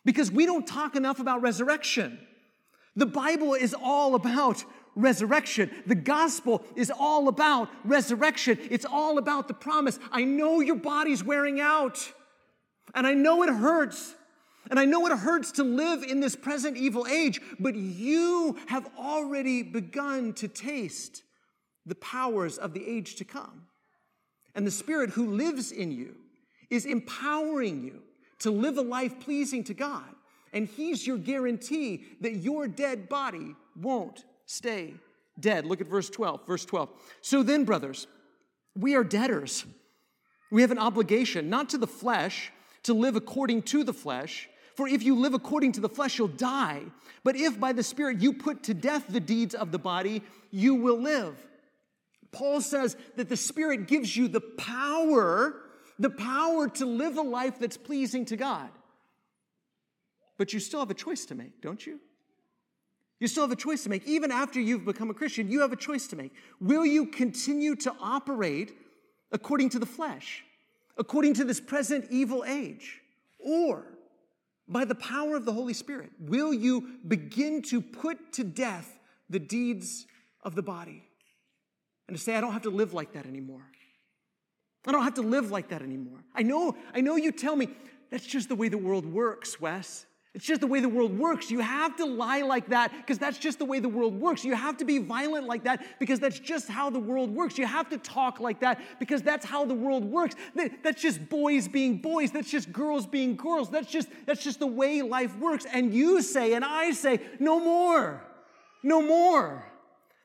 because 0.07 0.33
we 0.33 0.47
don't 0.47 0.67
talk 0.67 0.97
enough 0.97 1.21
about 1.21 1.43
resurrection. 1.43 2.19
The 2.97 3.05
Bible 3.05 3.53
is 3.53 3.75
all 3.75 4.15
about 4.15 4.65
resurrection. 4.97 5.71
The 5.87 5.95
gospel 5.95 6.63
is 6.77 6.91
all 6.91 7.29
about 7.29 7.69
resurrection. 7.85 8.59
It's 8.71 8.85
all 8.85 9.19
about 9.19 9.49
the 9.49 9.55
promise. 9.55 9.99
I 10.11 10.25
know 10.25 10.61
your 10.61 10.77
body's 10.77 11.25
wearing 11.25 11.61
out, 11.61 12.13
and 12.95 13.07
I 13.07 13.15
know 13.15 13.43
it 13.43 13.51
hurts. 13.51 14.15
And 14.71 14.81
I 14.81 14.87
know 14.87 15.07
it 15.07 15.13
hurts 15.19 15.53
to 15.53 15.63
live 15.63 16.03
in 16.03 16.21
this 16.21 16.35
present 16.35 16.79
evil 16.79 17.07
age, 17.07 17.39
but 17.61 17.75
you 17.75 18.57
have 18.69 18.89
already 18.99 19.63
begun 19.63 20.33
to 20.35 20.49
taste 20.49 21.23
the 21.85 21.95
powers 21.97 22.57
of 22.57 22.73
the 22.73 22.87
age 22.87 23.17
to 23.17 23.25
come. 23.25 23.67
And 24.55 24.67
the 24.67 24.71
Spirit 24.71 25.11
who 25.11 25.27
lives 25.35 25.71
in 25.71 25.93
you 25.93 26.17
is 26.71 26.87
empowering 26.87 27.85
you 27.85 28.01
to 28.39 28.51
live 28.51 28.79
a 28.79 28.83
life 28.83 29.21
pleasing 29.21 29.65
to 29.65 29.75
God. 29.75 30.15
And 30.53 30.67
He's 30.67 31.07
your 31.07 31.19
guarantee 31.19 32.05
that 32.21 32.37
your 32.37 32.69
dead 32.69 33.09
body 33.09 33.55
won't 33.77 34.25
stay 34.47 34.95
dead. 35.39 35.67
Look 35.67 35.81
at 35.81 35.87
verse 35.87 36.11
12. 36.11 36.47
Verse 36.47 36.65
12. 36.65 36.89
So 37.21 37.43
then, 37.43 37.65
brothers, 37.65 38.07
we 38.77 38.95
are 38.95 39.05
debtors. 39.05 39.65
We 40.51 40.63
have 40.63 40.71
an 40.71 40.79
obligation, 40.79 41.51
not 41.51 41.71
to 41.71 41.79
the 41.79 41.87
flesh, 41.87 42.53
to 42.85 42.95
live 42.95 43.17
according 43.17 43.63
to 43.63 43.85
the 43.85 43.93
flesh. 43.93 44.49
For 44.77 44.89
if 44.89 45.03
you 45.03 45.17
live 45.17 45.35
according 45.35 45.73
to 45.73 45.81
the 45.81 45.89
flesh, 45.89 46.19
you'll 46.19 46.29
die. 46.29 46.83
But 47.23 47.37
if 47.37 47.59
by 47.59 47.73
the 47.73 47.83
Spirit 47.83 48.21
you 48.21 48.33
put 48.33 48.65
to 48.65 48.75
death 48.75 49.07
the 49.09 49.21
deeds 49.21 49.55
of 49.55 49.73
the 49.73 49.79
body, 49.79 50.23
you 50.51 50.75
will 50.75 51.01
live. 51.01 51.37
Paul 52.33 52.61
says 52.61 52.97
that 53.17 53.29
the 53.29 53.37
Spirit 53.37 53.87
gives 53.87 54.17
you 54.17 54.27
the 54.29 54.41
power, 54.41 55.63
the 55.99 56.11
power 56.11 56.69
to 56.71 56.87
live 56.87 57.17
a 57.17 57.23
life 57.23 57.59
that's 57.59 57.77
pleasing 57.77 58.25
to 58.27 58.37
God. 58.37 58.69
But 60.37 60.53
you 60.53 60.59
still 60.59 60.81
have 60.81 60.91
a 60.91 60.95
choice 60.95 61.25
to 61.27 61.37
make, 61.37 61.61
don't 61.63 61.87
you? 61.87 62.01
You 63.25 63.29
still 63.29 63.45
have 63.45 63.53
a 63.53 63.57
choice 63.57 63.83
to 63.85 63.89
make. 63.89 64.07
Even 64.07 64.31
after 64.31 64.61
you've 64.61 64.85
become 64.85 65.09
a 65.09 65.15
Christian, 65.15 65.51
you 65.51 65.63
have 65.63 65.73
a 65.73 65.77
choice 65.77 66.07
to 66.09 66.15
make. 66.15 66.35
Will 66.61 66.85
you 66.85 67.07
continue 67.07 67.75
to 67.77 67.95
operate 67.99 68.77
according 69.33 69.71
to 69.71 69.79
the 69.79 69.87
flesh, 69.87 70.45
according 70.99 71.33
to 71.37 71.45
this 71.45 71.59
present 71.59 72.05
evil 72.11 72.45
age? 72.47 73.01
Or 73.39 73.87
by 74.69 74.85
the 74.85 74.95
power 74.95 75.37
of 75.37 75.47
the 75.47 75.55
Holy 75.55 75.73
Spirit, 75.73 76.11
will 76.21 76.53
you 76.53 76.99
begin 77.09 77.63
to 77.63 77.81
put 77.81 78.35
to 78.35 78.45
death 78.45 79.01
the 79.31 79.39
deeds 79.39 80.05
of 80.43 80.55
the 80.55 80.63
body? 80.63 81.03
And 82.07 82.19
to 82.19 82.23
say, 82.23 82.37
I 82.37 82.43
don't 82.43 82.53
have 82.53 82.65
to 82.65 82.71
live 82.71 82.93
like 82.93 83.15
that 83.15 83.25
anymore. 83.25 83.65
I 84.87 84.93
don't 84.93 85.03
have 85.03 85.15
to 85.15 85.23
live 85.23 85.51
like 85.51 85.71
that 85.71 85.81
anymore. 85.81 86.23
I 86.35 86.43
know, 86.43 86.77
I 86.95 87.01
know 87.01 87.17
you 87.17 87.33
tell 87.33 87.57
me 87.57 87.69
that's 88.11 88.27
just 88.27 88.51
the 88.51 88.55
way 88.55 88.69
the 88.69 88.77
world 88.77 89.07
works, 89.07 89.59
Wes. 89.59 90.05
It's 90.35 90.45
just 90.45 90.61
the 90.61 90.67
way 90.67 90.81
the 90.81 90.89
world 90.89 91.17
works. 91.17 91.49
You 91.49 91.61
have 91.61 91.97
to 91.97 92.05
lie 92.05 92.43
like 92.43 92.69
that 92.71 92.91
because 92.97 93.19
that's 93.19 93.39
just 93.39 93.61
the 93.61 93.65
way 93.65 93.79
the 93.79 93.89
world 93.89 94.21
works. 94.21 94.45
You 94.45 94.57
have 94.57 94.77
to 94.79 94.85
be 94.85 94.99
violent 94.99 95.47
like 95.47 95.63
that 95.63 95.87
because 96.01 96.19
that's 96.19 96.41
just 96.41 96.67
how 96.69 96.91
the 96.91 96.99
world 96.99 97.31
works. 97.31 97.57
You 97.57 97.67
have 97.67 97.89
to 97.91 97.99
talk 97.99 98.41
like 98.41 98.59
that 98.59 98.81
because 98.99 99.23
that's 99.23 99.47
how 99.47 99.65
the 99.65 99.75
world 99.75 100.05
works. 100.05 100.35
That's 100.83 101.01
just 101.01 101.29
boys 101.29 101.69
being 101.69 101.99
boys. 101.99 102.33
That's 102.33 102.51
just 102.51 102.73
girls 102.73 103.07
being 103.07 103.37
girls. 103.37 103.71
That's 103.71 103.87
just 103.87 104.09
that's 104.27 104.43
just 104.43 104.59
the 104.59 104.67
way 104.67 105.03
life 105.03 105.37
works. 105.39 105.67
And 105.73 105.95
you 105.95 106.21
say 106.21 106.55
and 106.55 106.65
I 106.65 106.91
say, 106.91 107.21
no 107.39 107.61
more. 107.61 108.21
No 108.83 109.01
more. 109.01 109.65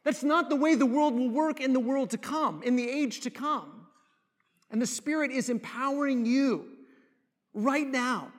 That's 0.04 0.24
not 0.24 0.50
the 0.50 0.56
way 0.56 0.74
the 0.74 0.88
world 0.88 1.14
will 1.14 1.30
work 1.30 1.62
in 1.62 1.72
the 1.72 1.80
world 1.80 2.10
to 2.12 2.18
come, 2.18 2.64
in 2.64 2.76
the 2.76 2.90
age 2.90 3.20
to 3.22 3.30
come. 3.30 3.86
And 4.72 4.82
the 4.82 4.88
Spirit 4.88 5.30
is 5.30 5.50
empowering 5.50 6.26
you 6.26 6.66
right 7.54 7.88
now 7.88 8.32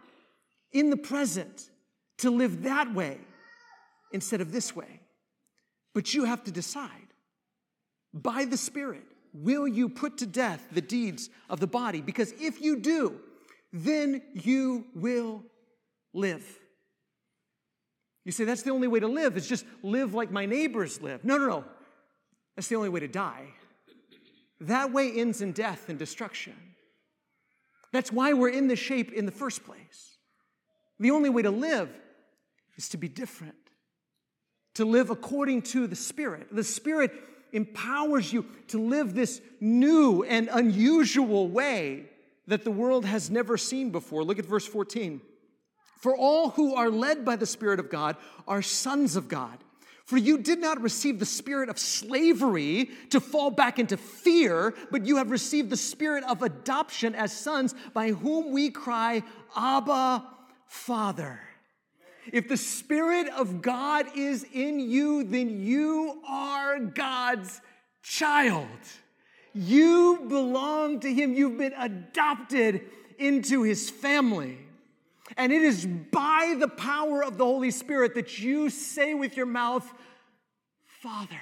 in 0.72 0.90
the 0.90 0.96
present 0.96 1.70
to 2.18 2.30
live 2.30 2.62
that 2.62 2.94
way 2.94 3.18
instead 4.12 4.40
of 4.40 4.52
this 4.52 4.74
way. 4.74 5.00
But 5.94 6.14
you 6.14 6.24
have 6.24 6.44
to 6.44 6.50
decide 6.50 6.90
by 8.12 8.44
the 8.44 8.56
Spirit, 8.56 9.04
will 9.32 9.66
you 9.66 9.88
put 9.88 10.18
to 10.18 10.26
death 10.26 10.66
the 10.72 10.80
deeds 10.80 11.30
of 11.48 11.60
the 11.60 11.66
body? 11.66 12.00
Because 12.00 12.32
if 12.40 12.60
you 12.60 12.76
do, 12.76 13.20
then 13.72 14.22
you 14.34 14.86
will 14.94 15.42
live. 16.12 16.44
You 18.24 18.32
say, 18.32 18.44
that's 18.44 18.62
the 18.62 18.70
only 18.70 18.88
way 18.88 19.00
to 19.00 19.08
live, 19.08 19.36
is 19.36 19.48
just 19.48 19.64
live 19.82 20.14
like 20.14 20.30
my 20.30 20.46
neighbors 20.46 21.00
live. 21.00 21.24
No, 21.24 21.38
no, 21.38 21.46
no. 21.46 21.64
That's 22.54 22.68
the 22.68 22.76
only 22.76 22.88
way 22.88 23.00
to 23.00 23.08
die. 23.08 23.46
That 24.60 24.92
way 24.92 25.10
ends 25.10 25.40
in 25.40 25.52
death 25.52 25.88
and 25.88 25.98
destruction. 25.98 26.54
That's 27.92 28.12
why 28.12 28.34
we're 28.34 28.50
in 28.50 28.68
this 28.68 28.78
shape 28.78 29.12
in 29.12 29.24
the 29.24 29.32
first 29.32 29.64
place. 29.64 30.18
The 31.00 31.10
only 31.10 31.30
way 31.30 31.42
to 31.42 31.50
live 31.50 31.88
is 32.76 32.90
to 32.90 32.98
be 32.98 33.08
different, 33.08 33.56
to 34.74 34.84
live 34.84 35.10
according 35.10 35.62
to 35.62 35.86
the 35.86 35.96
Spirit. 35.96 36.54
The 36.54 36.62
Spirit 36.62 37.12
empowers 37.52 38.32
you 38.32 38.44
to 38.68 38.78
live 38.78 39.14
this 39.14 39.40
new 39.60 40.22
and 40.22 40.48
unusual 40.52 41.48
way 41.48 42.04
that 42.46 42.64
the 42.64 42.70
world 42.70 43.04
has 43.06 43.30
never 43.30 43.56
seen 43.56 43.90
before. 43.90 44.22
Look 44.22 44.38
at 44.38 44.46
verse 44.46 44.66
14. 44.66 45.20
For 46.00 46.16
all 46.16 46.50
who 46.50 46.74
are 46.74 46.90
led 46.90 47.24
by 47.24 47.36
the 47.36 47.46
Spirit 47.46 47.80
of 47.80 47.90
God 47.90 48.16
are 48.46 48.62
sons 48.62 49.16
of 49.16 49.28
God. 49.28 49.58
For 50.04 50.16
you 50.16 50.38
did 50.38 50.58
not 50.58 50.80
receive 50.80 51.20
the 51.20 51.26
spirit 51.26 51.68
of 51.68 51.78
slavery 51.78 52.90
to 53.10 53.20
fall 53.20 53.48
back 53.52 53.78
into 53.78 53.96
fear, 53.96 54.74
but 54.90 55.06
you 55.06 55.18
have 55.18 55.30
received 55.30 55.70
the 55.70 55.76
spirit 55.76 56.24
of 56.24 56.42
adoption 56.42 57.14
as 57.14 57.32
sons, 57.32 57.76
by 57.94 58.10
whom 58.10 58.50
we 58.50 58.70
cry, 58.70 59.22
Abba, 59.56 60.26
Father. 60.70 61.40
If 62.32 62.48
the 62.48 62.56
Spirit 62.56 63.28
of 63.36 63.60
God 63.60 64.06
is 64.16 64.46
in 64.54 64.78
you, 64.78 65.24
then 65.24 65.60
you 65.60 66.22
are 66.28 66.78
God's 66.78 67.60
child. 68.04 68.68
You 69.52 70.26
belong 70.28 71.00
to 71.00 71.12
Him. 71.12 71.34
You've 71.34 71.58
been 71.58 71.74
adopted 71.76 72.82
into 73.18 73.64
His 73.64 73.90
family. 73.90 74.58
And 75.36 75.52
it 75.52 75.62
is 75.62 75.86
by 75.86 76.54
the 76.56 76.68
power 76.68 77.24
of 77.24 77.36
the 77.36 77.44
Holy 77.44 77.72
Spirit 77.72 78.14
that 78.14 78.38
you 78.38 78.70
say 78.70 79.12
with 79.12 79.36
your 79.36 79.46
mouth, 79.46 79.92
Father, 81.02 81.40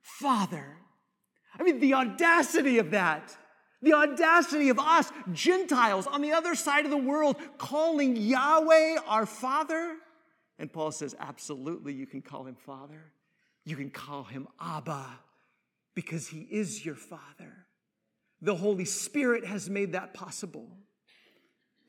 Father. 0.00 0.76
I 1.58 1.64
mean, 1.64 1.80
the 1.80 1.94
audacity 1.94 2.78
of 2.78 2.92
that. 2.92 3.36
The 3.82 3.94
audacity 3.94 4.68
of 4.68 4.78
us, 4.78 5.10
Gentiles 5.32 6.06
on 6.06 6.22
the 6.22 6.32
other 6.32 6.54
side 6.54 6.84
of 6.84 6.90
the 6.90 6.96
world, 6.96 7.36
calling 7.58 8.16
Yahweh 8.16 8.98
our 9.06 9.26
Father. 9.26 9.96
And 10.58 10.72
Paul 10.72 10.92
says, 10.92 11.16
absolutely, 11.18 11.92
you 11.92 12.06
can 12.06 12.22
call 12.22 12.44
him 12.44 12.54
Father. 12.54 13.12
You 13.64 13.76
can 13.76 13.90
call 13.90 14.24
him 14.24 14.46
Abba 14.60 15.06
because 15.94 16.28
he 16.28 16.46
is 16.50 16.84
your 16.84 16.94
Father. 16.94 17.66
The 18.40 18.54
Holy 18.54 18.84
Spirit 18.84 19.44
has 19.44 19.68
made 19.68 19.92
that 19.92 20.14
possible. 20.14 20.68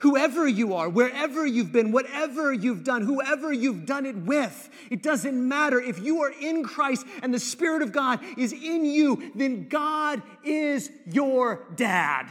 Whoever 0.04 0.46
you 0.46 0.74
are, 0.74 0.90
wherever 0.90 1.46
you've 1.46 1.72
been, 1.72 1.94
whatever 1.94 2.52
you've 2.52 2.84
done, 2.84 3.04
whoever 3.04 3.54
you've 3.54 3.86
done 3.86 4.06
it 4.06 4.18
with, 4.18 4.70
it 4.92 5.02
doesn't 5.02 5.48
matter. 5.48 5.80
If 5.80 6.00
you 6.00 6.24
are 6.24 6.32
in 6.42 6.66
Christ 6.66 7.06
and 7.22 7.34
the 7.34 7.40
Spirit 7.40 7.82
of 7.82 7.94
God 7.94 8.20
is 8.38 8.52
in 8.52 8.84
you, 8.84 9.32
then 9.34 9.70
God 9.70 10.22
is 10.44 10.92
your 11.06 11.66
dad. 11.78 12.28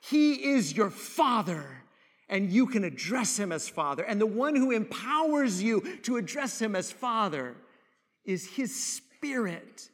He 0.00 0.52
is 0.52 0.74
your 0.74 0.88
father, 0.88 1.82
and 2.30 2.50
you 2.50 2.66
can 2.66 2.84
address 2.84 3.38
him 3.38 3.52
as 3.52 3.68
father. 3.68 4.02
And 4.02 4.18
the 4.18 4.24
one 4.24 4.56
who 4.56 4.70
empowers 4.70 5.62
you 5.62 5.98
to 6.04 6.16
address 6.16 6.58
him 6.58 6.74
as 6.74 6.90
father 6.90 7.54
is 8.24 8.48
his 8.48 8.74
Spirit 8.74 9.90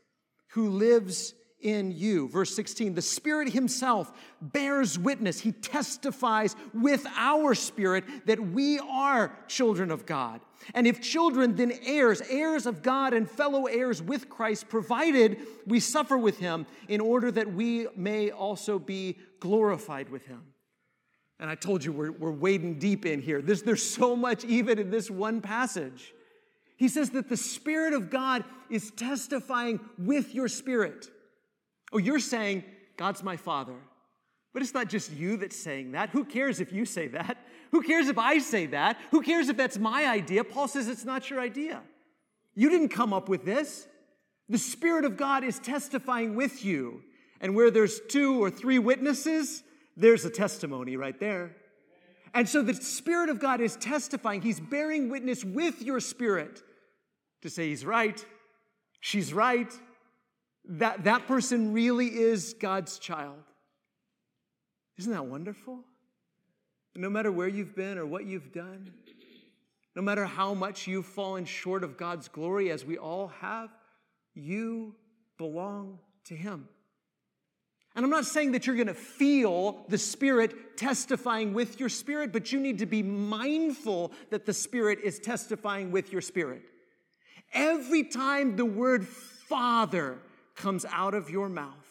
who 0.50 0.68
lives 0.68 1.34
in 1.66 1.90
you. 1.90 2.28
Verse 2.28 2.54
16, 2.54 2.94
the 2.94 3.02
Spirit 3.02 3.52
Himself 3.52 4.12
bears 4.40 4.96
witness, 4.96 5.40
He 5.40 5.50
testifies 5.50 6.54
with 6.72 7.04
our 7.16 7.54
spirit 7.54 8.04
that 8.26 8.38
we 8.38 8.78
are 8.78 9.36
children 9.48 9.90
of 9.90 10.06
God. 10.06 10.40
And 10.74 10.86
if 10.86 11.00
children, 11.00 11.56
then 11.56 11.72
heirs, 11.84 12.22
heirs 12.30 12.66
of 12.66 12.82
God 12.82 13.12
and 13.12 13.28
fellow 13.28 13.66
heirs 13.66 14.00
with 14.00 14.28
Christ, 14.28 14.68
provided 14.68 15.38
we 15.66 15.80
suffer 15.80 16.16
with 16.16 16.38
Him 16.38 16.66
in 16.86 17.00
order 17.00 17.32
that 17.32 17.52
we 17.52 17.88
may 17.96 18.30
also 18.30 18.78
be 18.78 19.18
glorified 19.40 20.08
with 20.08 20.24
Him. 20.26 20.42
And 21.40 21.50
I 21.50 21.56
told 21.56 21.84
you 21.84 21.92
we're, 21.92 22.12
we're 22.12 22.30
wading 22.30 22.78
deep 22.78 23.04
in 23.04 23.20
here. 23.20 23.42
There's, 23.42 23.62
there's 23.62 23.82
so 23.82 24.14
much 24.14 24.44
even 24.44 24.78
in 24.78 24.90
this 24.90 25.10
one 25.10 25.40
passage. 25.40 26.14
He 26.76 26.88
says 26.88 27.10
that 27.10 27.28
the 27.28 27.36
Spirit 27.36 27.92
of 27.92 28.08
God 28.08 28.44
is 28.70 28.92
testifying 28.92 29.80
with 29.98 30.32
your 30.32 30.46
spirit. 30.46 31.10
Oh, 31.96 31.98
you're 31.98 32.20
saying, 32.20 32.62
God's 32.98 33.22
my 33.22 33.38
Father. 33.38 33.72
But 34.52 34.60
it's 34.60 34.74
not 34.74 34.90
just 34.90 35.10
you 35.12 35.38
that's 35.38 35.56
saying 35.56 35.92
that. 35.92 36.10
Who 36.10 36.26
cares 36.26 36.60
if 36.60 36.70
you 36.74 36.84
say 36.84 37.08
that? 37.08 37.38
Who 37.70 37.80
cares 37.80 38.08
if 38.08 38.18
I 38.18 38.36
say 38.36 38.66
that? 38.66 38.98
Who 39.12 39.22
cares 39.22 39.48
if 39.48 39.56
that's 39.56 39.78
my 39.78 40.06
idea? 40.06 40.44
Paul 40.44 40.68
says 40.68 40.88
it's 40.88 41.06
not 41.06 41.30
your 41.30 41.40
idea. 41.40 41.80
You 42.54 42.68
didn't 42.68 42.90
come 42.90 43.14
up 43.14 43.30
with 43.30 43.46
this. 43.46 43.88
The 44.50 44.58
Spirit 44.58 45.06
of 45.06 45.16
God 45.16 45.42
is 45.42 45.58
testifying 45.58 46.36
with 46.36 46.66
you. 46.66 47.02
And 47.40 47.54
where 47.54 47.70
there's 47.70 47.98
two 48.10 48.44
or 48.44 48.50
three 48.50 48.78
witnesses, 48.78 49.62
there's 49.96 50.26
a 50.26 50.30
testimony 50.30 50.98
right 50.98 51.18
there. 51.18 51.56
And 52.34 52.46
so 52.46 52.60
the 52.60 52.74
Spirit 52.74 53.30
of 53.30 53.40
God 53.40 53.62
is 53.62 53.76
testifying, 53.76 54.42
He's 54.42 54.60
bearing 54.60 55.08
witness 55.08 55.42
with 55.42 55.80
your 55.80 56.00
spirit 56.00 56.62
to 57.40 57.48
say 57.48 57.70
He's 57.70 57.86
right, 57.86 58.22
she's 59.00 59.32
right, 59.32 59.72
that 60.68 61.04
that 61.04 61.26
person 61.26 61.72
really 61.72 62.06
is 62.06 62.54
God's 62.54 62.98
child. 62.98 63.42
Isn't 64.98 65.12
that 65.12 65.26
wonderful? 65.26 65.80
No 66.94 67.10
matter 67.10 67.30
where 67.30 67.48
you've 67.48 67.74
been 67.74 67.98
or 67.98 68.06
what 68.06 68.24
you've 68.24 68.52
done, 68.52 68.90
no 69.94 70.02
matter 70.02 70.24
how 70.24 70.54
much 70.54 70.86
you've 70.86 71.06
fallen 71.06 71.44
short 71.44 71.84
of 71.84 71.96
God's 71.96 72.28
glory, 72.28 72.70
as 72.70 72.84
we 72.84 72.98
all 72.98 73.28
have, 73.40 73.70
you 74.34 74.94
belong 75.38 75.98
to 76.24 76.34
Him. 76.34 76.68
And 77.94 78.04
I'm 78.04 78.10
not 78.10 78.26
saying 78.26 78.52
that 78.52 78.66
you're 78.66 78.76
going 78.76 78.88
to 78.88 78.94
feel 78.94 79.84
the 79.88 79.96
Spirit 79.96 80.76
testifying 80.76 81.54
with 81.54 81.80
your 81.80 81.88
spirit, 81.88 82.30
but 82.30 82.52
you 82.52 82.60
need 82.60 82.78
to 82.80 82.86
be 82.86 83.02
mindful 83.02 84.12
that 84.28 84.44
the 84.44 84.52
Spirit 84.52 84.98
is 85.02 85.18
testifying 85.18 85.90
with 85.90 86.12
your 86.12 86.20
spirit. 86.20 86.62
Every 87.54 88.02
time 88.02 88.56
the 88.56 88.66
word 88.66 89.06
Father 89.06 90.18
comes 90.56 90.84
out 90.86 91.14
of 91.14 91.30
your 91.30 91.48
mouth, 91.48 91.86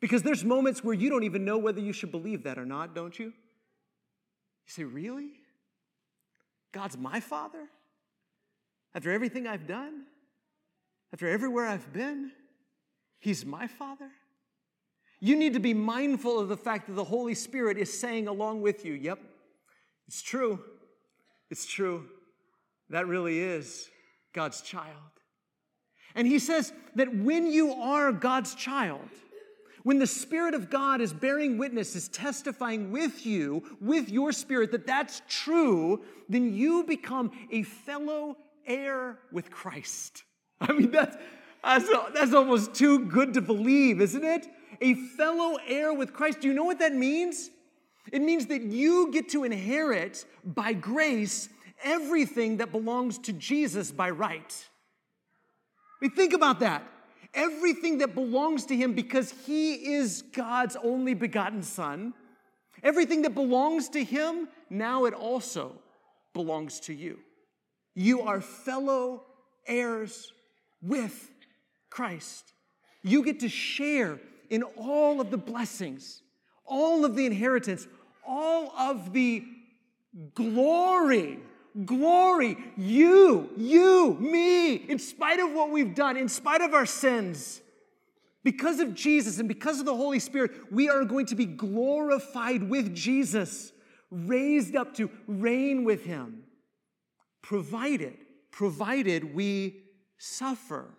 because 0.00 0.22
there's 0.22 0.44
moments 0.44 0.84
where 0.84 0.94
you 0.94 1.08
don't 1.10 1.24
even 1.24 1.44
know 1.44 1.58
whether 1.58 1.80
you 1.80 1.92
should 1.92 2.10
believe 2.10 2.44
that 2.44 2.58
or 2.58 2.66
not, 2.66 2.94
don't 2.94 3.18
you? 3.18 3.26
You 3.26 3.32
say, 4.66 4.84
Really? 4.84 5.32
God's 6.72 6.98
my 6.98 7.20
Father? 7.20 7.68
After 8.94 9.10
everything 9.10 9.46
I've 9.46 9.66
done? 9.66 10.04
After 11.12 11.28
everywhere 11.28 11.66
I've 11.66 11.92
been? 11.92 12.32
He's 13.20 13.46
my 13.46 13.66
Father? 13.66 14.10
You 15.20 15.36
need 15.36 15.54
to 15.54 15.60
be 15.60 15.72
mindful 15.72 16.38
of 16.38 16.48
the 16.48 16.56
fact 16.56 16.86
that 16.88 16.94
the 16.94 17.04
Holy 17.04 17.34
Spirit 17.34 17.78
is 17.78 17.98
saying 17.98 18.28
along 18.28 18.60
with 18.60 18.84
you, 18.84 18.92
Yep, 18.92 19.20
it's 20.06 20.20
true. 20.20 20.60
It's 21.50 21.66
true. 21.66 22.06
That 22.90 23.06
really 23.06 23.38
is 23.38 23.88
God's 24.32 24.60
child. 24.60 25.13
And 26.14 26.26
he 26.26 26.38
says 26.38 26.72
that 26.94 27.14
when 27.14 27.50
you 27.50 27.72
are 27.72 28.12
God's 28.12 28.54
child, 28.54 29.08
when 29.82 29.98
the 29.98 30.06
Spirit 30.06 30.54
of 30.54 30.70
God 30.70 31.00
is 31.00 31.12
bearing 31.12 31.58
witness, 31.58 31.94
is 31.94 32.08
testifying 32.08 32.90
with 32.90 33.26
you, 33.26 33.62
with 33.80 34.08
your 34.08 34.32
spirit, 34.32 34.72
that 34.72 34.86
that's 34.86 35.20
true, 35.28 36.02
then 36.28 36.54
you 36.54 36.84
become 36.84 37.30
a 37.50 37.64
fellow 37.64 38.36
heir 38.66 39.18
with 39.30 39.50
Christ. 39.50 40.22
I 40.60 40.72
mean, 40.72 40.90
that's, 40.90 41.16
that's, 41.62 41.88
that's 42.14 42.32
almost 42.32 42.74
too 42.74 43.06
good 43.06 43.34
to 43.34 43.42
believe, 43.42 44.00
isn't 44.00 44.24
it? 44.24 44.46
a 44.80 44.94
fellow 44.94 45.58
heir 45.66 45.92
with 45.92 46.12
Christ. 46.12 46.40
Do 46.40 46.48
you 46.48 46.54
know 46.54 46.64
what 46.64 46.78
that 46.78 46.94
means? 46.94 47.50
It 48.12 48.20
means 48.22 48.46
that 48.46 48.62
you 48.62 49.10
get 49.12 49.30
to 49.30 49.44
inherit 49.44 50.24
by 50.44 50.72
grace 50.72 51.48
everything 51.82 52.58
that 52.58 52.70
belongs 52.70 53.18
to 53.20 53.32
Jesus 53.32 53.90
by 53.90 54.10
right. 54.10 54.68
Mean, 56.04 56.10
think 56.10 56.34
about 56.34 56.60
that. 56.60 56.86
Everything 57.32 57.96
that 57.98 58.14
belongs 58.14 58.66
to 58.66 58.76
him 58.76 58.92
because 58.92 59.32
he 59.46 59.94
is 59.94 60.20
God's 60.20 60.76
only 60.76 61.14
begotten 61.14 61.62
Son, 61.62 62.12
everything 62.82 63.22
that 63.22 63.34
belongs 63.34 63.88
to 63.88 64.04
him, 64.04 64.48
now 64.68 65.06
it 65.06 65.14
also 65.14 65.76
belongs 66.34 66.78
to 66.80 66.92
you. 66.92 67.20
You 67.94 68.20
are 68.20 68.42
fellow 68.42 69.22
heirs 69.66 70.30
with 70.82 71.30
Christ. 71.88 72.52
You 73.02 73.24
get 73.24 73.40
to 73.40 73.48
share 73.48 74.20
in 74.50 74.62
all 74.62 75.22
of 75.22 75.30
the 75.30 75.38
blessings, 75.38 76.20
all 76.66 77.06
of 77.06 77.16
the 77.16 77.24
inheritance, 77.24 77.88
all 78.26 78.74
of 78.76 79.14
the 79.14 79.42
glory. 80.34 81.38
Glory, 81.84 82.56
you, 82.76 83.50
you, 83.56 84.16
me, 84.20 84.74
in 84.74 84.98
spite 85.00 85.40
of 85.40 85.52
what 85.52 85.70
we've 85.70 85.94
done, 85.94 86.16
in 86.16 86.28
spite 86.28 86.60
of 86.60 86.72
our 86.72 86.86
sins, 86.86 87.60
because 88.44 88.78
of 88.78 88.94
Jesus 88.94 89.40
and 89.40 89.48
because 89.48 89.80
of 89.80 89.86
the 89.86 89.96
Holy 89.96 90.20
Spirit, 90.20 90.52
we 90.70 90.88
are 90.88 91.04
going 91.04 91.26
to 91.26 91.34
be 91.34 91.46
glorified 91.46 92.62
with 92.62 92.94
Jesus, 92.94 93.72
raised 94.10 94.76
up 94.76 94.94
to 94.94 95.10
reign 95.26 95.82
with 95.82 96.04
Him, 96.04 96.44
provided, 97.42 98.18
provided 98.52 99.34
we 99.34 99.80
suffer 100.16 100.94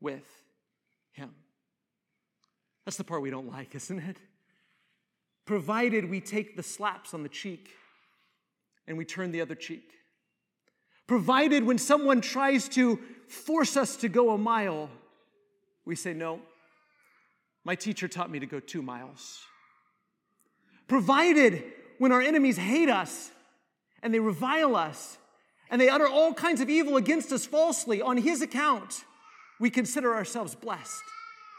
with 0.00 0.26
Him. 1.12 1.30
that's 2.84 2.96
the 2.96 3.04
part 3.04 3.22
we 3.22 3.30
don't 3.30 3.52
like, 3.52 3.72
isn't 3.76 4.00
it? 4.00 4.16
Provided 5.44 6.10
we 6.10 6.20
take 6.20 6.56
the 6.56 6.62
slaps 6.64 7.14
on 7.14 7.22
the 7.22 7.28
cheek 7.28 7.70
and 8.88 8.98
we 8.98 9.04
turn 9.04 9.30
the 9.30 9.40
other 9.40 9.54
cheek. 9.54 9.92
Provided 11.08 11.64
when 11.64 11.78
someone 11.78 12.20
tries 12.20 12.68
to 12.68 13.00
force 13.26 13.76
us 13.76 13.96
to 13.96 14.08
go 14.08 14.30
a 14.30 14.38
mile, 14.38 14.90
we 15.86 15.96
say, 15.96 16.12
No, 16.12 16.40
my 17.64 17.74
teacher 17.74 18.06
taught 18.06 18.30
me 18.30 18.38
to 18.38 18.46
go 18.46 18.60
two 18.60 18.82
miles. 18.82 19.40
Provided 20.86 21.64
when 21.96 22.12
our 22.12 22.20
enemies 22.20 22.58
hate 22.58 22.90
us 22.90 23.30
and 24.02 24.12
they 24.12 24.20
revile 24.20 24.76
us 24.76 25.18
and 25.70 25.80
they 25.80 25.88
utter 25.88 26.06
all 26.06 26.34
kinds 26.34 26.60
of 26.60 26.68
evil 26.68 26.96
against 26.96 27.32
us 27.32 27.46
falsely 27.46 28.00
on 28.02 28.18
his 28.18 28.42
account, 28.42 29.04
we 29.58 29.70
consider 29.70 30.14
ourselves 30.14 30.54
blessed 30.54 31.02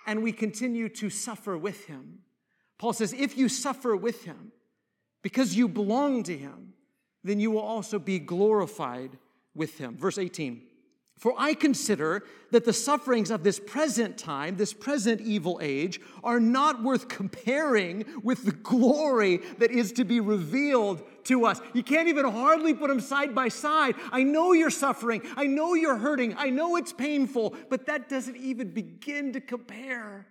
and 0.06 0.24
we 0.24 0.32
continue 0.32 0.90
to 0.90 1.10
suffer 1.10 1.58
with 1.58 1.86
him. 1.86 2.20
Paul 2.78 2.94
says, 2.94 3.14
if 3.14 3.38
you 3.38 3.50
suffer 3.50 3.96
with 3.96 4.24
him 4.26 4.52
because 5.22 5.56
you 5.56 5.68
belong 5.68 6.24
to 6.24 6.38
him, 6.38 6.74
then 7.24 7.40
you 7.40 7.52
will 7.52 7.62
also 7.62 8.00
be 8.00 8.20
glorified 8.20 9.18
with 9.56 9.78
him. 9.78 9.98
Verse 9.98 10.18
18. 10.18 10.62
For 11.20 11.34
I 11.38 11.54
consider 11.54 12.24
that 12.52 12.64
the 12.64 12.72
sufferings 12.72 13.30
of 13.30 13.44
this 13.44 13.60
present 13.60 14.18
time, 14.18 14.56
this 14.56 14.72
present 14.72 15.20
evil 15.20 15.60
age, 15.62 16.00
are 16.24 16.40
not 16.40 16.82
worth 16.82 17.10
comparing 17.10 18.06
with 18.24 18.46
the 18.46 18.54
glory 18.54 19.42
that 19.58 19.70
is 19.70 19.92
to 19.94 20.06
be 20.06 20.22
revealed 20.22 21.04
to 21.26 21.46
us. 21.46 21.60
You 21.74 21.84
can't 21.84 22.08
even 22.08 22.24
hardly 22.24 22.74
put 22.74 22.88
them 22.88 23.02
side 23.02 23.36
by 23.36 23.50
side. 23.50 23.96
I 24.14 24.24
know 24.24 24.54
you're 24.54 24.70
suffering. 24.70 25.22
I 25.36 25.46
know 25.46 25.74
you're 25.74 25.98
hurting. 25.98 26.36
I 26.38 26.52
know 26.52 26.78
it's 26.78 26.94
painful, 26.94 27.54
but 27.70 27.86
that 27.88 28.08
doesn't 28.08 28.38
even 28.38 28.70
begin 28.70 29.34
to 29.34 29.42
compare 29.42 30.26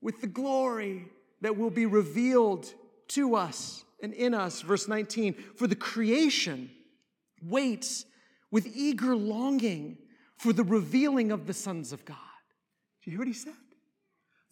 with 0.00 0.20
the 0.20 0.26
glory 0.26 1.06
that 1.40 1.56
will 1.56 1.70
be 1.70 1.86
revealed 1.86 2.66
to 3.08 3.36
us 3.36 3.84
and 4.02 4.12
in 4.12 4.34
us. 4.34 4.60
Verse 4.60 4.88
19 4.88 5.34
For 5.54 5.68
the 5.68 5.76
creation 5.76 6.68
waits 7.40 8.06
with 8.50 8.66
eager 8.74 9.16
longing 9.16 9.98
for 10.36 10.52
the 10.52 10.64
revealing 10.64 11.32
of 11.32 11.46
the 11.46 11.54
sons 11.54 11.92
of 11.92 12.04
God. 12.04 12.16
Do 13.02 13.10
you 13.10 13.12
hear 13.12 13.20
what 13.20 13.28
he 13.28 13.34
said? 13.34 13.54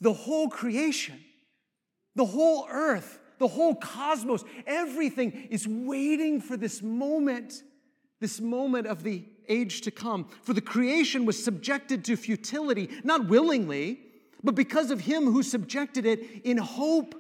The 0.01 0.13
whole 0.13 0.49
creation, 0.49 1.21
the 2.15 2.25
whole 2.25 2.67
earth, 2.71 3.19
the 3.39 3.49
whole 3.49 3.75
cosmos, 3.75 4.45
everything 4.67 5.49
is 5.51 5.67
waiting 5.67 6.41
for 6.41 6.57
this 6.57 6.83
moment, 6.83 7.63
this 8.21 8.41
moment 8.41 8.87
of 8.87 9.03
the 9.03 9.25
age 9.49 9.83
to 9.83 9.91
come. 9.91 10.29
For 10.43 10.53
the 10.53 10.61
creation 10.61 11.27
was 11.27 11.43
subjected 11.43 12.05
to 12.07 12.17
futility, 12.17 12.89
not 13.03 13.29
willingly, 13.29 14.01
but 14.43 14.55
because 14.55 14.91
of 14.91 15.01
him 15.01 15.25
who 15.25 15.43
subjected 15.43 16.07
it 16.07 16.43
in 16.45 16.59
hope 16.59 17.15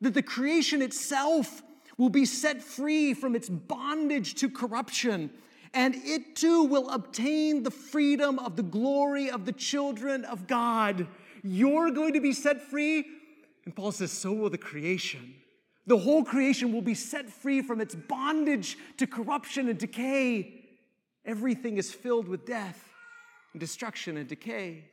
that 0.00 0.14
the 0.14 0.22
creation 0.22 0.82
itself 0.82 1.62
will 1.96 2.08
be 2.08 2.24
set 2.24 2.62
free 2.62 3.14
from 3.14 3.36
its 3.36 3.48
bondage 3.48 4.34
to 4.34 4.50
corruption 4.50 5.30
and 5.74 5.96
it 5.96 6.36
too 6.36 6.64
will 6.64 6.88
obtain 6.88 7.64
the 7.64 7.70
freedom 7.70 8.38
of 8.38 8.56
the 8.56 8.62
glory 8.62 9.28
of 9.28 9.44
the 9.44 9.52
children 9.52 10.24
of 10.24 10.46
God. 10.46 11.08
You're 11.42 11.90
going 11.90 12.14
to 12.14 12.20
be 12.20 12.32
set 12.32 12.62
free. 12.62 13.04
And 13.64 13.74
Paul 13.74 13.92
says, 13.92 14.12
so 14.12 14.32
will 14.32 14.50
the 14.50 14.56
creation. 14.58 15.34
The 15.86 15.98
whole 15.98 16.24
creation 16.24 16.72
will 16.72 16.82
be 16.82 16.94
set 16.94 17.28
free 17.28 17.60
from 17.60 17.80
its 17.80 17.94
bondage 17.94 18.78
to 18.98 19.06
corruption 19.06 19.68
and 19.68 19.78
decay. 19.78 20.64
Everything 21.26 21.76
is 21.76 21.92
filled 21.92 22.28
with 22.28 22.46
death 22.46 22.88
and 23.52 23.60
destruction 23.60 24.16
and 24.16 24.28
decay. 24.28 24.84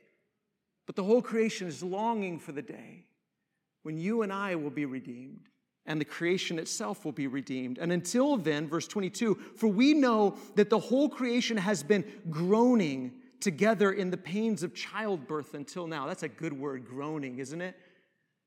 But 0.86 0.96
the 0.96 1.04
whole 1.04 1.22
creation 1.22 1.68
is 1.68 1.82
longing 1.82 2.38
for 2.40 2.52
the 2.52 2.62
day 2.62 3.04
when 3.84 3.98
you 3.98 4.22
and 4.22 4.32
I 4.32 4.56
will 4.56 4.70
be 4.70 4.84
redeemed 4.84 5.48
and 5.86 6.00
the 6.00 6.04
creation 6.04 6.58
itself 6.58 7.04
will 7.04 7.12
be 7.12 7.26
redeemed. 7.26 7.78
And 7.78 7.92
until 7.92 8.36
then, 8.36 8.68
verse 8.68 8.86
22 8.86 9.34
for 9.56 9.68
we 9.68 9.94
know 9.94 10.36
that 10.54 10.70
the 10.70 10.78
whole 10.78 11.08
creation 11.08 11.56
has 11.56 11.82
been 11.82 12.04
groaning 12.30 13.12
together 13.40 13.92
in 13.92 14.10
the 14.10 14.16
pains 14.16 14.62
of 14.62 14.74
childbirth 14.74 15.54
until 15.54 15.86
now. 15.86 16.06
That's 16.06 16.22
a 16.22 16.28
good 16.28 16.52
word, 16.52 16.86
groaning, 16.86 17.38
isn't 17.38 17.60
it? 17.60 17.76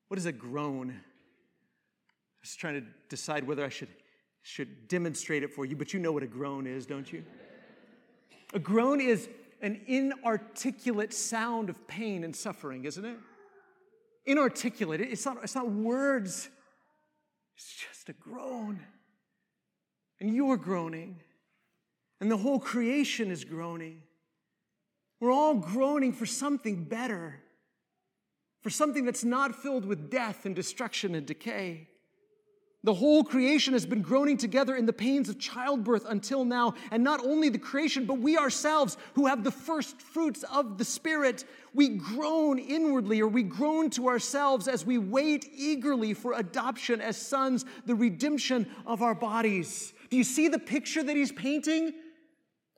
What 0.08 0.18
is 0.18 0.26
a 0.26 0.32
groan? 0.32 0.92
I 0.92 2.42
was 2.42 2.56
trying 2.56 2.76
to 2.76 2.88
decide 3.10 3.46
whether 3.46 3.66
I 3.66 3.70
should, 3.70 3.90
should 4.42 4.88
demonstrate 4.88 5.44
it 5.44 5.52
for 5.52 5.66
you, 5.66 5.76
but 5.76 5.94
you 5.94 6.00
know 6.00 6.12
what 6.12 6.24
a 6.24 6.28
groan 6.28 6.66
is, 6.66 6.86
don't 6.86 7.12
you? 7.12 7.26
A 8.54 8.60
groan 8.60 9.02
is 9.02 9.28
an 9.62 9.82
inarticulate 9.88 11.14
sound 11.14 11.70
of 11.70 11.88
pain 11.88 12.24
and 12.24 12.36
suffering, 12.36 12.86
isn't 12.86 13.04
it? 13.04 13.18
Inarticulate. 14.26 15.02
It's 15.02 15.26
not, 15.26 15.38
it's 15.44 15.56
not 15.56 15.70
words, 15.70 16.50
it's 17.56 17.74
just 17.74 18.10
a 18.10 18.14
groan. 18.14 18.80
And 20.20 20.34
you're 20.34 20.58
groaning, 20.58 21.20
and 22.22 22.32
the 22.32 22.38
whole 22.38 22.60
creation 22.60 23.32
is 23.32 23.44
groaning. 23.44 24.02
We're 25.20 25.32
all 25.32 25.56
groaning 25.56 26.14
for 26.14 26.26
something 26.26 26.86
better, 26.86 27.42
for 28.62 28.70
something 28.70 29.06
that's 29.06 29.24
not 29.24 29.56
filled 29.56 29.86
with 29.86 30.10
death 30.10 30.46
and 30.46 30.56
destruction 30.56 31.16
and 31.16 31.26
decay. 31.26 31.90
The 32.86 32.94
whole 32.94 33.24
creation 33.24 33.74
has 33.74 33.84
been 33.84 34.04
groaning 34.04 34.38
together 34.38 34.76
in 34.76 34.86
the 34.86 34.94
pains 34.94 35.28
of 35.28 35.40
childbirth 35.40 36.06
until 36.08 36.46
now. 36.46 36.76
And 36.92 37.04
not 37.04 37.20
only 37.26 37.50
the 37.50 37.58
creation, 37.58 38.06
but 38.06 38.20
we 38.20 38.38
ourselves 38.38 38.96
who 39.16 39.26
have 39.26 39.44
the 39.44 39.50
first 39.50 40.00
fruits 40.00 40.44
of 40.54 40.78
the 40.78 40.86
Spirit, 40.86 41.46
we 41.74 41.90
groan 41.90 42.60
inwardly 42.60 43.24
or 43.24 43.28
we 43.28 43.42
groan 43.42 43.90
to 43.92 44.08
ourselves 44.08 44.68
as 44.68 44.86
we 44.86 45.00
wait 45.00 45.50
eagerly 45.52 46.14
for 46.14 46.34
adoption 46.34 47.02
as 47.02 47.18
sons, 47.18 47.66
the 47.88 47.96
redemption 47.96 48.68
of 48.86 49.02
our 49.02 49.16
bodies. 49.16 49.92
Do 50.12 50.18
you 50.18 50.24
see 50.24 50.48
the 50.48 50.60
picture 50.60 51.02
that 51.02 51.16
he's 51.16 51.32
painting? 51.32 51.92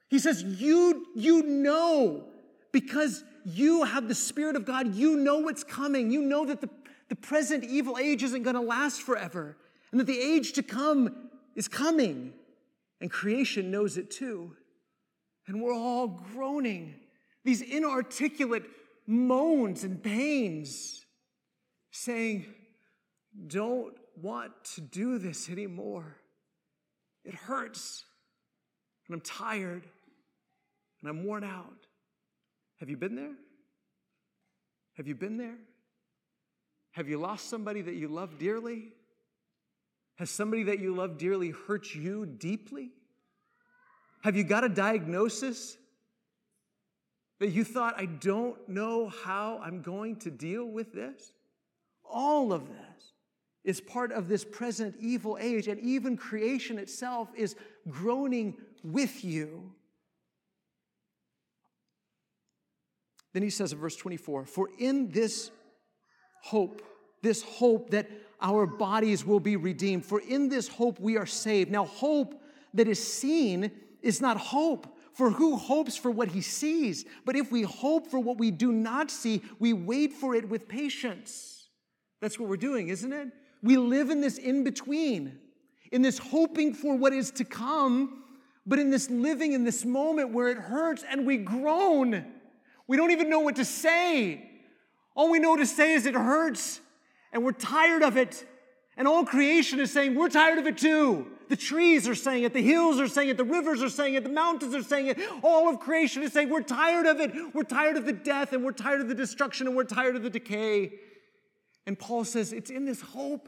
He 0.07 0.19
says, 0.19 0.41
You, 0.41 1.05
you 1.17 1.43
know, 1.43 2.29
because 2.71 3.25
you 3.43 3.83
have 3.83 4.07
the 4.07 4.15
Spirit 4.15 4.55
of 4.55 4.63
God, 4.63 4.95
you 4.95 5.17
know 5.17 5.39
what's 5.39 5.65
coming. 5.65 6.11
You 6.11 6.21
know 6.21 6.45
that 6.45 6.61
the, 6.61 6.69
the 7.09 7.15
present 7.17 7.65
evil 7.65 7.97
age 7.97 8.23
isn't 8.23 8.43
going 8.43 8.55
to 8.55 8.61
last 8.61 9.01
forever 9.01 9.57
and 9.91 9.99
that 9.99 10.07
the 10.07 10.19
age 10.19 10.53
to 10.53 10.63
come 10.63 11.29
is 11.55 11.67
coming, 11.67 12.33
and 13.01 13.11
creation 13.11 13.71
knows 13.71 13.97
it 13.97 14.11
too. 14.11 14.55
And 15.47 15.61
we're 15.61 15.73
all 15.73 16.07
groaning, 16.07 16.95
these 17.43 17.61
inarticulate 17.61 18.65
moans 19.05 19.83
and 19.83 20.01
pains, 20.01 21.05
saying, 21.91 22.45
Don't 23.47 23.93
want 24.21 24.51
to 24.75 24.81
do 24.81 25.17
this 25.17 25.49
anymore. 25.49 26.17
It 27.23 27.33
hurts, 27.33 28.03
and 29.07 29.15
I'm 29.15 29.21
tired, 29.21 29.83
and 31.01 31.09
I'm 31.09 31.25
worn 31.25 31.43
out. 31.43 31.87
Have 32.79 32.89
you 32.89 32.97
been 32.97 33.15
there? 33.15 33.35
Have 34.97 35.07
you 35.07 35.15
been 35.15 35.37
there? 35.37 35.57
Have 36.91 37.07
you 37.07 37.17
lost 37.19 37.49
somebody 37.49 37.81
that 37.81 37.95
you 37.95 38.07
love 38.07 38.39
dearly? 38.39 38.93
Has 40.17 40.29
somebody 40.31 40.63
that 40.63 40.79
you 40.79 40.95
love 40.95 41.17
dearly 41.17 41.51
hurt 41.67 41.93
you 41.93 42.25
deeply? 42.25 42.91
Have 44.23 44.35
you 44.35 44.43
got 44.43 44.63
a 44.63 44.69
diagnosis 44.69 45.77
that 47.39 47.49
you 47.49 47.63
thought, 47.63 47.93
I 47.97 48.05
don't 48.05 48.57
know 48.67 49.09
how 49.09 49.59
I'm 49.63 49.81
going 49.81 50.15
to 50.17 50.31
deal 50.31 50.65
with 50.65 50.91
this? 50.91 51.31
All 52.03 52.51
of 52.51 52.67
this 52.67 53.13
is 53.63 53.79
part 53.79 54.11
of 54.11 54.27
this 54.27 54.43
present 54.43 54.95
evil 54.99 55.37
age, 55.39 55.67
and 55.67 55.79
even 55.81 56.17
creation 56.17 56.79
itself 56.79 57.29
is 57.35 57.55
groaning 57.87 58.55
with 58.83 59.23
you. 59.23 59.71
Then 63.33 63.43
he 63.43 63.49
says 63.51 63.71
in 63.71 63.77
verse 63.77 63.95
24, 63.95 64.45
For 64.45 64.69
in 64.79 65.11
this 65.11 65.51
hope, 66.41 66.81
this 67.21 67.43
hope 67.43 67.91
that 67.91 68.09
our 68.41 68.65
bodies 68.65 69.25
will 69.25 69.39
be 69.39 69.55
redeemed. 69.55 70.05
For 70.05 70.19
in 70.19 70.49
this 70.49 70.67
hope 70.67 70.99
we 70.99 71.17
are 71.17 71.25
saved. 71.25 71.71
Now, 71.71 71.85
hope 71.85 72.41
that 72.73 72.87
is 72.87 73.05
seen 73.05 73.71
is 74.01 74.21
not 74.21 74.37
hope. 74.37 74.95
For 75.13 75.31
who 75.31 75.55
hopes 75.55 75.97
for 75.97 76.11
what 76.11 76.27
he 76.27 76.41
sees? 76.41 77.05
But 77.25 77.35
if 77.35 77.51
we 77.51 77.63
hope 77.63 78.07
for 78.07 78.19
what 78.19 78.37
we 78.37 78.51
do 78.51 78.71
not 78.71 79.09
see, 79.09 79.41
we 79.57 79.73
wait 79.73 80.13
for 80.13 80.35
it 80.35 80.47
with 80.47 80.67
patience. 80.67 81.69
That's 82.21 82.37
what 82.37 82.47
we're 82.49 82.57
doing, 82.57 82.89
isn't 82.89 83.11
it? 83.11 83.29
We 83.63 83.77
live 83.77 84.11
in 84.11 84.21
this 84.21 84.37
in 84.37 84.63
between, 84.63 85.39
in 85.91 86.03
this 86.03 86.19
hoping 86.19 86.75
for 86.75 86.95
what 86.95 87.13
is 87.13 87.31
to 87.31 87.43
come, 87.43 88.23
but 88.67 88.77
in 88.77 88.91
this 88.91 89.09
living 89.09 89.53
in 89.53 89.63
this 89.63 89.85
moment 89.85 90.31
where 90.31 90.49
it 90.49 90.57
hurts 90.57 91.03
and 91.09 91.25
we 91.25 91.37
groan. 91.37 92.25
We 92.85 92.97
don't 92.97 93.11
even 93.11 93.29
know 93.29 93.39
what 93.39 93.55
to 93.55 93.65
say. 93.65 94.51
All 95.15 95.31
we 95.31 95.39
know 95.39 95.55
to 95.55 95.65
say 95.65 95.93
is 95.93 96.05
it 96.05 96.13
hurts 96.13 96.79
and 97.37 97.45
we're 97.45 97.51
tired 97.51 98.01
of 98.01 98.17
it. 98.17 98.45
And 98.97 99.07
all 99.07 99.23
creation 99.23 99.79
is 99.79 99.91
saying, 99.91 100.15
we're 100.15 100.27
tired 100.27 100.57
of 100.57 100.65
it 100.65 100.79
too. 100.79 101.27
The 101.49 101.55
trees 101.55 102.07
are 102.07 102.15
saying 102.15 102.43
it, 102.43 102.51
the 102.51 102.63
hills 102.63 102.99
are 102.99 103.07
saying 103.07 103.29
it, 103.29 103.37
the 103.37 103.43
rivers 103.43 103.83
are 103.83 103.89
saying 103.89 104.15
it, 104.15 104.23
the 104.23 104.29
mountains 104.31 104.73
are 104.73 104.81
saying 104.81 105.05
it. 105.05 105.19
All 105.43 105.69
of 105.69 105.79
creation 105.79 106.23
is 106.23 106.33
saying, 106.33 106.49
we're 106.49 106.63
tired 106.63 107.05
of 107.05 107.19
it. 107.19 107.31
We're 107.53 107.61
tired 107.61 107.95
of 107.95 108.05
the 108.05 108.11
death, 108.11 108.53
and 108.53 108.65
we're 108.65 108.71
tired 108.71 109.01
of 109.01 109.07
the 109.07 109.13
destruction, 109.13 109.67
and 109.67 109.75
we're 109.75 109.83
tired 109.83 110.15
of 110.15 110.23
the 110.23 110.31
decay. 110.31 110.93
And 111.85 111.97
Paul 111.97 112.25
says, 112.25 112.53
it's 112.53 112.71
in 112.71 112.85
this 112.85 113.01
hope, 113.01 113.47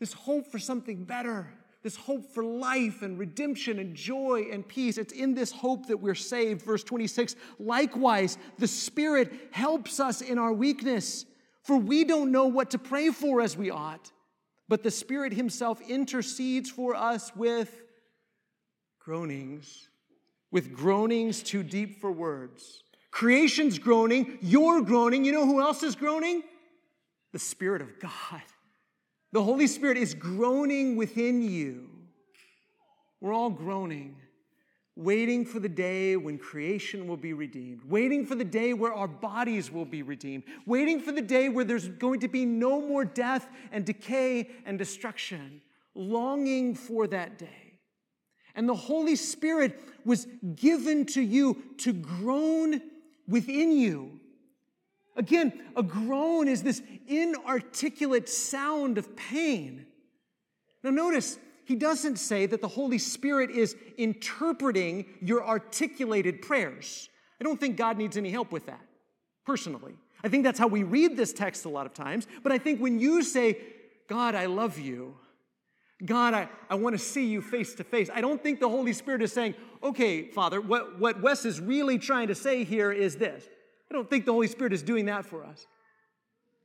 this 0.00 0.14
hope 0.14 0.50
for 0.50 0.58
something 0.58 1.04
better, 1.04 1.52
this 1.82 1.96
hope 1.96 2.32
for 2.32 2.42
life 2.42 3.02
and 3.02 3.18
redemption 3.18 3.78
and 3.78 3.94
joy 3.94 4.46
and 4.50 4.66
peace. 4.66 4.96
It's 4.96 5.12
in 5.12 5.34
this 5.34 5.52
hope 5.52 5.88
that 5.88 5.98
we're 5.98 6.14
saved. 6.14 6.62
Verse 6.62 6.82
26 6.82 7.36
likewise, 7.60 8.38
the 8.58 8.66
Spirit 8.66 9.30
helps 9.50 10.00
us 10.00 10.22
in 10.22 10.38
our 10.38 10.54
weakness. 10.54 11.26
For 11.66 11.76
we 11.76 12.04
don't 12.04 12.30
know 12.30 12.46
what 12.46 12.70
to 12.70 12.78
pray 12.78 13.10
for 13.10 13.40
as 13.40 13.56
we 13.56 13.70
ought, 13.70 14.12
but 14.68 14.84
the 14.84 14.90
Spirit 14.90 15.32
Himself 15.32 15.80
intercedes 15.80 16.70
for 16.70 16.94
us 16.94 17.34
with 17.34 17.82
groanings, 19.00 19.88
with 20.52 20.72
groanings 20.72 21.42
too 21.42 21.64
deep 21.64 22.00
for 22.00 22.12
words. 22.12 22.84
Creation's 23.10 23.80
groaning, 23.80 24.38
you're 24.40 24.80
groaning. 24.80 25.24
You 25.24 25.32
know 25.32 25.44
who 25.44 25.60
else 25.60 25.82
is 25.82 25.96
groaning? 25.96 26.44
The 27.32 27.40
Spirit 27.40 27.82
of 27.82 27.98
God. 27.98 28.42
The 29.32 29.42
Holy 29.42 29.66
Spirit 29.66 29.96
is 29.96 30.14
groaning 30.14 30.94
within 30.94 31.42
you. 31.42 31.90
We're 33.20 33.32
all 33.32 33.50
groaning 33.50 34.14
waiting 34.96 35.44
for 35.44 35.60
the 35.60 35.68
day 35.68 36.16
when 36.16 36.38
creation 36.38 37.06
will 37.06 37.18
be 37.18 37.34
redeemed, 37.34 37.82
waiting 37.84 38.24
for 38.24 38.34
the 38.34 38.44
day 38.44 38.72
where 38.72 38.94
our 38.94 39.06
bodies 39.06 39.70
will 39.70 39.84
be 39.84 40.02
redeemed, 40.02 40.42
waiting 40.64 40.98
for 40.98 41.12
the 41.12 41.20
day 41.20 41.50
where 41.50 41.66
there's 41.66 41.88
going 41.88 42.18
to 42.18 42.28
be 42.28 42.46
no 42.46 42.80
more 42.80 43.04
death 43.04 43.46
and 43.70 43.84
decay 43.84 44.50
and 44.64 44.78
destruction, 44.78 45.60
longing 45.94 46.74
for 46.74 47.06
that 47.06 47.38
day. 47.38 47.78
And 48.54 48.66
the 48.66 48.74
Holy 48.74 49.16
Spirit 49.16 49.78
was 50.06 50.26
given 50.54 51.04
to 51.06 51.20
you 51.20 51.62
to 51.78 51.92
groan 51.92 52.80
within 53.28 53.72
you. 53.72 54.18
Again, 55.14 55.52
a 55.76 55.82
groan 55.82 56.48
is 56.48 56.62
this 56.62 56.82
inarticulate 57.06 58.30
sound 58.30 58.96
of 58.96 59.14
pain. 59.14 59.86
Now, 60.82 60.90
notice, 60.90 61.38
he 61.66 61.74
doesn't 61.74 62.16
say 62.16 62.46
that 62.46 62.60
the 62.60 62.68
Holy 62.68 62.96
Spirit 62.96 63.50
is 63.50 63.74
interpreting 63.98 65.04
your 65.20 65.44
articulated 65.44 66.40
prayers. 66.40 67.08
I 67.40 67.44
don't 67.44 67.58
think 67.58 67.76
God 67.76 67.98
needs 67.98 68.16
any 68.16 68.30
help 68.30 68.52
with 68.52 68.66
that, 68.66 68.86
personally. 69.44 69.94
I 70.22 70.28
think 70.28 70.44
that's 70.44 70.60
how 70.60 70.68
we 70.68 70.84
read 70.84 71.16
this 71.16 71.32
text 71.32 71.64
a 71.64 71.68
lot 71.68 71.84
of 71.84 71.92
times. 71.92 72.28
But 72.44 72.52
I 72.52 72.58
think 72.58 72.80
when 72.80 73.00
you 73.00 73.20
say, 73.24 73.58
God, 74.08 74.36
I 74.36 74.46
love 74.46 74.78
you, 74.78 75.16
God, 76.04 76.34
I, 76.34 76.48
I 76.70 76.76
want 76.76 76.94
to 76.96 77.04
see 77.04 77.26
you 77.26 77.42
face 77.42 77.74
to 77.74 77.84
face, 77.84 78.08
I 78.14 78.20
don't 78.20 78.40
think 78.40 78.60
the 78.60 78.68
Holy 78.68 78.92
Spirit 78.92 79.20
is 79.22 79.32
saying, 79.32 79.56
okay, 79.82 80.28
Father, 80.30 80.60
what, 80.60 81.00
what 81.00 81.20
Wes 81.20 81.44
is 81.44 81.60
really 81.60 81.98
trying 81.98 82.28
to 82.28 82.34
say 82.36 82.62
here 82.62 82.92
is 82.92 83.16
this. 83.16 83.44
I 83.90 83.94
don't 83.94 84.08
think 84.08 84.24
the 84.24 84.32
Holy 84.32 84.46
Spirit 84.46 84.72
is 84.72 84.84
doing 84.84 85.06
that 85.06 85.26
for 85.26 85.44
us. 85.44 85.66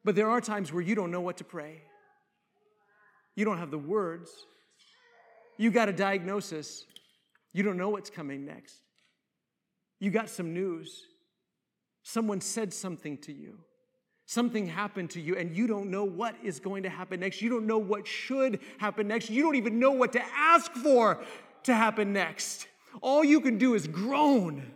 But 0.03 0.15
there 0.15 0.29
are 0.29 0.41
times 0.41 0.71
where 0.71 0.83
you 0.83 0.93
don't 0.93 1.09
know 1.09 1.21
what 1.21 1.37
to 1.37 1.43
pray. 1.43 1.81
You 3.35 3.45
don't 3.45 3.57
have 3.57 3.71
the 3.71 3.79
words. 3.79 4.29
You 5.57 5.71
got 5.71 5.89
a 5.89 5.93
diagnosis, 5.93 6.85
you 7.53 7.63
don't 7.63 7.77
know 7.77 7.89
what's 7.89 8.09
coming 8.09 8.45
next. 8.45 8.75
You 9.99 10.09
got 10.09 10.29
some 10.29 10.53
news. 10.53 11.05
Someone 12.03 12.41
said 12.41 12.73
something 12.73 13.17
to 13.19 13.31
you. 13.31 13.59
Something 14.25 14.65
happened 14.65 15.09
to 15.11 15.21
you, 15.21 15.35
and 15.35 15.55
you 15.55 15.67
don't 15.67 15.91
know 15.91 16.05
what 16.05 16.35
is 16.41 16.59
going 16.59 16.83
to 16.83 16.89
happen 16.89 17.19
next. 17.19 17.41
You 17.41 17.49
don't 17.49 17.67
know 17.67 17.77
what 17.77 18.07
should 18.07 18.59
happen 18.77 19.07
next. 19.07 19.29
You 19.29 19.43
don't 19.43 19.55
even 19.55 19.77
know 19.79 19.91
what 19.91 20.13
to 20.13 20.21
ask 20.33 20.71
for 20.73 21.21
to 21.63 21.73
happen 21.73 22.13
next. 22.13 22.67
All 23.01 23.23
you 23.23 23.41
can 23.41 23.57
do 23.57 23.75
is 23.75 23.87
groan. 23.87 24.71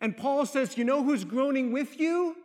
And 0.00 0.16
Paul 0.16 0.46
says, 0.46 0.78
You 0.78 0.84
know 0.84 1.02
who's 1.02 1.24
groaning 1.24 1.72
with 1.72 1.98
you? 1.98 2.36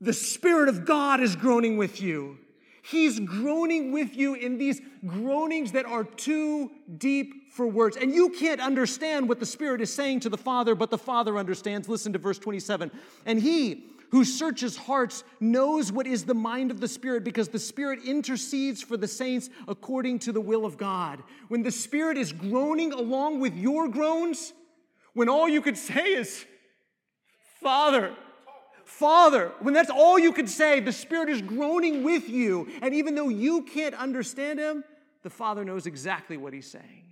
The 0.00 0.12
Spirit 0.12 0.68
of 0.68 0.84
God 0.84 1.20
is 1.20 1.36
groaning 1.36 1.76
with 1.76 2.00
you. 2.00 2.38
He's 2.82 3.20
groaning 3.20 3.92
with 3.92 4.16
you 4.16 4.34
in 4.34 4.58
these 4.58 4.80
groanings 5.06 5.72
that 5.72 5.86
are 5.86 6.04
too 6.04 6.70
deep 6.96 7.52
for 7.52 7.66
words. 7.66 7.96
And 7.96 8.14
you 8.14 8.30
can't 8.30 8.60
understand 8.60 9.28
what 9.28 9.40
the 9.40 9.46
Spirit 9.46 9.80
is 9.80 9.92
saying 9.92 10.20
to 10.20 10.28
the 10.28 10.38
Father, 10.38 10.74
but 10.74 10.90
the 10.90 10.98
Father 10.98 11.36
understands. 11.36 11.88
Listen 11.88 12.12
to 12.12 12.18
verse 12.18 12.38
27. 12.38 12.90
And 13.26 13.40
He, 13.40 13.84
who 14.10 14.24
searches 14.24 14.76
hearts 14.76 15.24
knows 15.40 15.92
what 15.92 16.06
is 16.06 16.24
the 16.24 16.34
mind 16.34 16.70
of 16.70 16.80
the 16.80 16.88
Spirit 16.88 17.24
because 17.24 17.48
the 17.48 17.58
Spirit 17.58 18.00
intercedes 18.04 18.82
for 18.82 18.96
the 18.96 19.08
saints 19.08 19.50
according 19.66 20.18
to 20.20 20.32
the 20.32 20.40
will 20.40 20.64
of 20.64 20.78
God. 20.78 21.22
When 21.48 21.62
the 21.62 21.70
Spirit 21.70 22.16
is 22.16 22.32
groaning 22.32 22.92
along 22.92 23.40
with 23.40 23.54
your 23.54 23.88
groans, 23.88 24.52
when 25.12 25.28
all 25.28 25.48
you 25.48 25.60
could 25.60 25.76
say 25.76 26.14
is, 26.14 26.46
Father, 27.60 28.14
Father, 28.88 29.52
when 29.60 29.74
that's 29.74 29.90
all 29.90 30.18
you 30.18 30.32
could 30.32 30.48
say, 30.48 30.80
the 30.80 30.92
Spirit 30.92 31.28
is 31.28 31.42
groaning 31.42 32.02
with 32.02 32.26
you. 32.30 32.66
And 32.80 32.94
even 32.94 33.14
though 33.14 33.28
you 33.28 33.60
can't 33.60 33.94
understand 33.94 34.58
Him, 34.58 34.82
the 35.22 35.28
Father 35.28 35.62
knows 35.62 35.86
exactly 35.86 36.38
what 36.38 36.54
He's 36.54 36.70
saying 36.70 37.04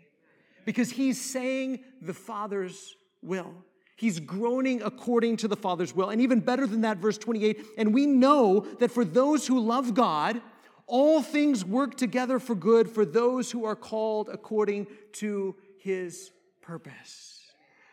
because 0.64 0.90
He's 0.90 1.20
saying 1.20 1.80
the 2.00 2.14
Father's 2.14 2.96
will. 3.20 3.52
He's 3.94 4.20
groaning 4.20 4.80
according 4.80 5.36
to 5.38 5.48
the 5.48 5.56
Father's 5.56 5.94
will. 5.94 6.08
And 6.08 6.22
even 6.22 6.40
better 6.40 6.66
than 6.66 6.80
that, 6.80 6.96
verse 6.96 7.18
28 7.18 7.62
and 7.76 7.92
we 7.92 8.06
know 8.06 8.60
that 8.78 8.90
for 8.90 9.04
those 9.04 9.46
who 9.46 9.60
love 9.60 9.92
God, 9.92 10.40
all 10.86 11.20
things 11.20 11.62
work 11.62 11.98
together 11.98 12.38
for 12.38 12.54
good 12.54 12.90
for 12.90 13.04
those 13.04 13.50
who 13.50 13.66
are 13.66 13.76
called 13.76 14.30
according 14.32 14.86
to 15.12 15.54
his 15.78 16.30
purpose. 16.62 17.35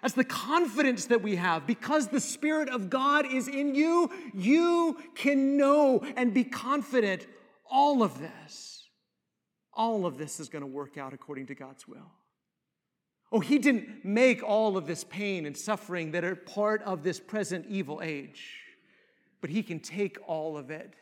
That's 0.03 0.15
the 0.15 0.25
confidence 0.25 1.05
that 1.05 1.21
we 1.21 1.37
have. 1.37 1.65
Because 1.65 2.09
the 2.09 2.19
Spirit 2.19 2.67
of 2.67 2.89
God 2.89 3.25
is 3.25 3.47
in 3.47 3.73
you, 3.73 4.11
you 4.33 4.97
can 5.15 5.55
know 5.55 6.03
and 6.17 6.33
be 6.33 6.43
confident 6.43 7.25
all 7.71 8.03
of 8.03 8.19
this. 8.19 8.89
All 9.73 10.05
of 10.05 10.17
this 10.17 10.41
is 10.41 10.49
going 10.49 10.61
to 10.61 10.67
work 10.67 10.97
out 10.97 11.13
according 11.13 11.47
to 11.47 11.55
God's 11.55 11.87
will. 11.87 12.11
Oh, 13.31 13.39
he 13.39 13.57
didn't 13.57 14.03
make 14.03 14.43
all 14.43 14.75
of 14.75 14.87
this 14.87 15.05
pain 15.05 15.45
and 15.45 15.55
suffering 15.55 16.11
that 16.11 16.25
are 16.25 16.35
part 16.35 16.83
of 16.83 17.01
this 17.01 17.21
present 17.21 17.65
evil 17.69 18.01
age, 18.03 18.59
but 19.39 19.49
he 19.49 19.63
can 19.63 19.79
take 19.79 20.17
all 20.27 20.57
of 20.57 20.69
it 20.69 20.95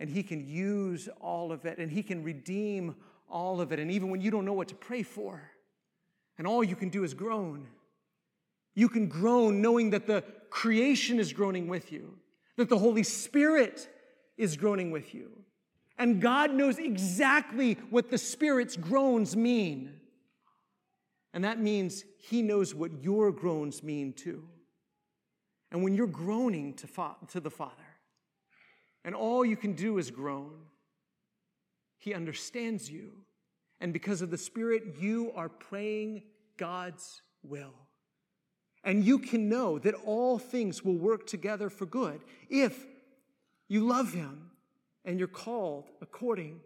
and 0.00 0.10
he 0.10 0.24
can 0.24 0.44
use 0.44 1.08
all 1.20 1.52
of 1.52 1.64
it 1.66 1.78
and 1.78 1.88
he 1.88 2.02
can 2.02 2.24
redeem 2.24 2.96
all 3.30 3.60
of 3.60 3.70
it. 3.70 3.78
And 3.78 3.92
even 3.92 4.10
when 4.10 4.20
you 4.20 4.32
don't 4.32 4.44
know 4.44 4.52
what 4.52 4.68
to 4.68 4.74
pray 4.74 5.04
for, 5.04 5.40
and 6.36 6.48
all 6.48 6.64
you 6.64 6.74
can 6.74 6.88
do 6.88 7.04
is 7.04 7.14
groan, 7.14 7.68
you 8.74 8.88
can 8.88 9.08
groan 9.08 9.62
knowing 9.62 9.90
that 9.90 10.06
the 10.06 10.22
creation 10.50 11.18
is 11.18 11.32
groaning 11.32 11.68
with 11.68 11.92
you, 11.92 12.14
that 12.56 12.68
the 12.68 12.78
Holy 12.78 13.02
Spirit 13.02 13.88
is 14.36 14.56
groaning 14.56 14.90
with 14.90 15.14
you. 15.14 15.30
And 15.98 16.20
God 16.20 16.52
knows 16.52 16.78
exactly 16.78 17.74
what 17.90 18.10
the 18.10 18.18
Spirit's 18.18 18.76
groans 18.76 19.36
mean. 19.36 20.00
And 21.32 21.44
that 21.44 21.60
means 21.60 22.04
He 22.18 22.42
knows 22.42 22.74
what 22.74 23.02
your 23.02 23.30
groans 23.30 23.82
mean 23.82 24.12
too. 24.12 24.44
And 25.70 25.82
when 25.82 25.94
you're 25.94 26.06
groaning 26.06 26.74
to, 26.74 26.86
fa- 26.86 27.16
to 27.28 27.40
the 27.40 27.50
Father, 27.50 27.72
and 29.04 29.14
all 29.14 29.44
you 29.44 29.56
can 29.56 29.74
do 29.74 29.98
is 29.98 30.10
groan, 30.10 30.54
He 31.98 32.14
understands 32.14 32.90
you. 32.90 33.12
And 33.80 33.92
because 33.92 34.22
of 34.22 34.30
the 34.30 34.38
Spirit, 34.38 34.96
you 34.98 35.32
are 35.34 35.48
praying 35.48 36.22
God's 36.56 37.22
will. 37.42 37.74
And 38.84 39.04
you 39.04 39.18
can 39.18 39.48
know 39.48 39.78
that 39.78 39.94
all 40.04 40.38
things 40.38 40.84
will 40.84 40.96
work 40.96 41.26
together 41.26 41.70
for 41.70 41.86
good 41.86 42.20
if 42.50 42.86
you 43.68 43.86
love 43.86 44.12
Him 44.12 44.50
and 45.04 45.18
you're 45.18 45.28
called 45.28 45.90
according 46.02 46.60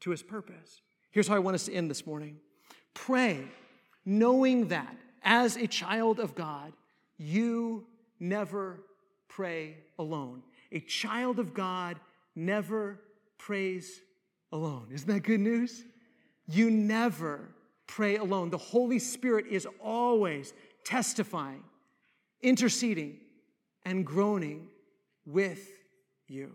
to 0.00 0.10
His 0.10 0.22
purpose. 0.22 0.82
Here's 1.10 1.28
how 1.28 1.34
I 1.34 1.40
want 1.40 1.56
us 1.56 1.66
to 1.66 1.72
end 1.72 1.90
this 1.90 2.06
morning 2.06 2.38
pray 2.94 3.44
knowing 4.04 4.68
that 4.68 4.96
as 5.22 5.56
a 5.56 5.66
child 5.66 6.20
of 6.20 6.34
God, 6.34 6.72
you 7.16 7.86
never 8.20 8.80
pray 9.28 9.78
alone. 9.98 10.42
A 10.70 10.80
child 10.80 11.38
of 11.38 11.54
God 11.54 11.98
never 12.36 13.00
prays 13.38 14.00
alone. 14.52 14.88
Isn't 14.92 15.08
that 15.08 15.20
good 15.20 15.40
news? 15.40 15.84
You 16.46 16.70
never 16.70 17.48
pray 17.86 18.16
alone. 18.16 18.50
The 18.50 18.58
Holy 18.58 18.98
Spirit 18.98 19.46
is 19.48 19.66
always 19.80 20.52
testifying, 20.84 21.64
interceding, 22.42 23.18
and 23.84 24.04
groaning 24.04 24.68
with 25.26 25.68
you. 26.28 26.52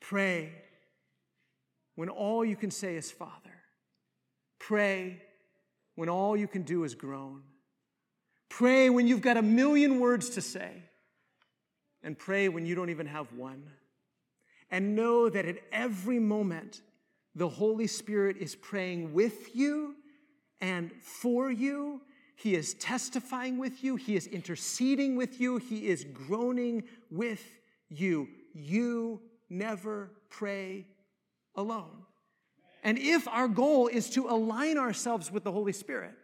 Pray 0.00 0.52
when 1.94 2.08
all 2.08 2.44
you 2.44 2.56
can 2.56 2.70
say 2.70 2.96
is 2.96 3.10
Father. 3.10 3.32
Pray 4.58 5.22
when 5.94 6.08
all 6.08 6.36
you 6.36 6.48
can 6.48 6.62
do 6.62 6.84
is 6.84 6.94
groan. 6.94 7.42
Pray 8.48 8.90
when 8.90 9.06
you've 9.06 9.22
got 9.22 9.36
a 9.36 9.42
million 9.42 10.00
words 10.00 10.30
to 10.30 10.40
say. 10.40 10.70
And 12.02 12.18
pray 12.18 12.48
when 12.48 12.66
you 12.66 12.74
don't 12.74 12.90
even 12.90 13.06
have 13.06 13.32
one. 13.32 13.62
And 14.70 14.96
know 14.96 15.28
that 15.28 15.46
at 15.46 15.58
every 15.70 16.18
moment, 16.18 16.80
the 17.34 17.48
Holy 17.48 17.86
Spirit 17.86 18.36
is 18.38 18.54
praying 18.54 19.14
with 19.14 19.54
you 19.54 19.94
and 20.60 20.90
for 21.00 21.50
you. 21.50 22.00
He 22.34 22.54
is 22.54 22.74
testifying 22.74 23.58
with 23.58 23.84
you. 23.84 23.96
He 23.96 24.16
is 24.16 24.26
interceding 24.26 25.16
with 25.16 25.40
you. 25.40 25.58
He 25.58 25.88
is 25.88 26.04
groaning 26.04 26.84
with 27.10 27.44
you. 27.88 28.28
You 28.54 29.20
never 29.48 30.10
pray 30.28 30.86
alone. 31.54 32.04
And 32.82 32.98
if 32.98 33.28
our 33.28 33.48
goal 33.48 33.86
is 33.86 34.10
to 34.10 34.28
align 34.28 34.76
ourselves 34.76 35.30
with 35.30 35.44
the 35.44 35.52
Holy 35.52 35.72
Spirit 35.72 36.14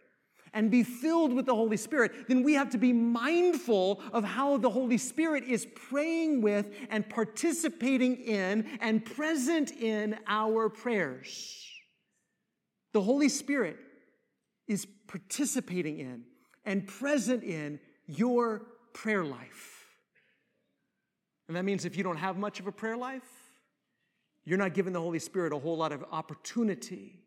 and 0.53 0.71
be 0.71 0.83
filled 0.83 1.31
with 1.31 1.45
the 1.45 1.55
Holy 1.55 1.77
Spirit, 1.77 2.27
then 2.27 2.43
we 2.43 2.53
have 2.55 2.71
to 2.71 2.77
be 2.77 2.91
mindful 2.91 4.01
of 4.11 4.23
how 4.23 4.57
the 4.57 4.69
Holy 4.69 4.97
Spirit 4.97 5.43
is 5.43 5.67
praying 5.75 6.41
with 6.41 6.67
and 6.89 7.07
participating 7.07 8.17
in 8.17 8.67
and 8.81 9.05
present 9.05 9.71
in 9.71 10.17
our 10.27 10.67
prayers. 10.69 11.65
The 12.93 13.01
Holy 13.01 13.29
Spirit 13.29 13.77
is 14.67 14.87
participating 15.09 15.99
in 15.99 16.23
and 16.65 16.87
present 16.87 17.43
in 17.43 17.79
your 18.05 18.61
prayer 18.93 19.25
life. 19.25 19.87
And 21.47 21.57
that 21.57 21.65
means 21.65 21.83
if 21.83 21.97
you 21.97 22.03
don't 22.03 22.17
have 22.17 22.37
much 22.37 22.59
of 22.59 22.67
a 22.67 22.71
prayer 22.71 22.95
life, 22.95 23.27
you're 24.45 24.59
not 24.59 24.75
giving 24.75 24.93
the 24.93 25.01
Holy 25.01 25.19
Spirit 25.19 25.51
a 25.51 25.57
whole 25.57 25.75
lot 25.75 25.91
of 25.91 26.05
opportunity 26.11 27.23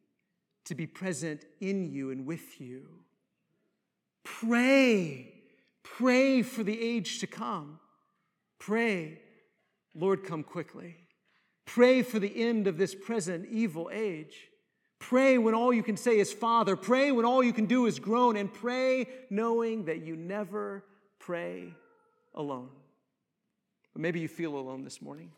to 0.65 0.77
be 0.77 0.87
present 0.87 1.45
in 1.61 1.91
you 1.91 2.13
and 2.13 2.25
with 2.25 2.61
you. 2.61 2.87
Pray. 4.23 5.35
Pray 5.83 6.43
for 6.43 6.63
the 6.63 6.81
age 6.81 7.19
to 7.19 7.27
come. 7.27 7.81
Pray, 8.61 9.19
Lord, 9.93 10.23
come 10.23 10.45
quickly. 10.45 10.95
Pray 11.67 12.03
for 12.03 12.21
the 12.21 12.45
end 12.45 12.69
of 12.69 12.79
this 12.79 12.95
present 12.95 13.49
evil 13.51 13.91
age. 13.93 14.52
Pray 15.03 15.37
when 15.37 15.53
all 15.53 15.75
you 15.75 15.83
can 15.83 15.97
say 15.97 16.21
is 16.21 16.33
Father. 16.33 16.77
Pray 16.77 17.11
when 17.11 17.25
all 17.25 17.43
you 17.43 17.53
can 17.53 17.67
do 17.67 17.87
is 17.87 17.99
groan. 17.99 18.37
And 18.37 18.51
pray 18.55 19.09
knowing 19.31 19.87
that 19.87 20.07
you 20.07 20.15
never 20.15 20.85
pray 21.19 21.75
alone. 22.37 22.71
But 23.93 24.01
maybe 24.01 24.21
you 24.21 24.29
feel 24.29 24.55
alone 24.55 24.85
this 24.85 25.03
morning. 25.03 25.33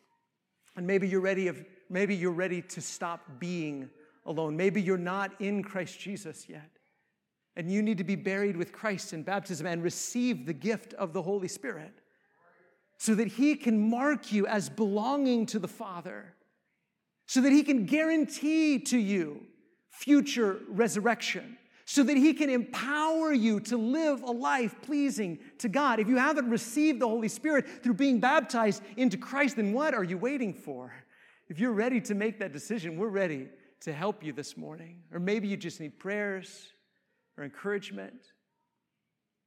And 0.77 0.87
maybe 0.87 1.09
you're 1.09 1.22
ready 1.22 1.48
of 1.48 1.64
maybe 1.88 2.14
you're 2.14 2.31
ready 2.31 2.61
to 2.61 2.82
stop 2.82 3.22
being 3.39 3.89
alone. 4.26 4.55
Maybe 4.55 4.82
you're 4.82 4.99
not 4.99 5.32
in 5.41 5.62
Christ 5.62 5.99
Jesus 5.99 6.47
yet. 6.47 6.70
And 7.57 7.70
you 7.70 7.80
need 7.80 7.97
to 7.99 8.05
be 8.05 8.16
buried 8.16 8.59
with 8.59 8.70
Christ 8.70 9.14
in 9.14 9.22
baptism 9.22 9.66
and 9.66 9.82
receive 9.82 10.45
the 10.45 10.53
gift 10.53 10.93
of 10.93 11.14
the 11.14 11.22
Holy 11.22 11.49
Spirit 11.49 12.03
so 12.99 13.14
that 13.14 13.28
He 13.28 13.55
can 13.55 13.89
mark 13.89 14.30
you 14.30 14.47
as 14.47 14.68
belonging 14.68 15.47
to 15.47 15.59
the 15.59 15.68
Father, 15.68 16.34
so 17.24 17.41
that 17.41 17.51
He 17.51 17.62
can 17.62 17.86
guarantee 17.86 18.78
to 18.80 18.99
you 18.99 19.47
future 19.95 20.61
resurrection 20.68 21.57
so 21.86 22.03
that 22.03 22.16
He 22.16 22.34
can 22.34 22.51
empower 22.51 23.32
you 23.32 23.61
to 23.61 23.76
live 23.76 24.22
a 24.22 24.30
life 24.30 24.74
pleasing 24.82 25.38
to 25.59 25.68
God. 25.68 26.01
If 26.01 26.09
you 26.09 26.16
haven't 26.16 26.51
received 26.51 27.01
the 27.01 27.09
Holy 27.09 27.28
Spirit 27.28 27.82
through 27.82 27.95
being 27.95 28.20
baptized 28.20 28.82
into 28.97 29.16
Christ, 29.16 29.57
then 29.57 29.72
what 29.72 29.95
are 29.95 30.05
you 30.05 30.18
waiting 30.18 30.55
for? 30.55 30.92
If 31.49 31.61
you're 31.61 31.72
ready 31.72 32.01
to 32.03 32.14
make 32.14 32.38
that 32.38 32.53
decision, 32.53 32.97
we're 32.97 33.09
ready 33.09 33.49
to 33.80 33.92
help 33.92 34.24
you 34.24 34.32
this 34.32 34.57
morning. 34.57 35.03
Or 35.12 35.20
maybe 35.20 35.47
you 35.47 35.57
just 35.57 35.78
need 35.80 35.99
prayers 35.99 36.68
or 37.36 37.45
encouragement. 37.45 38.32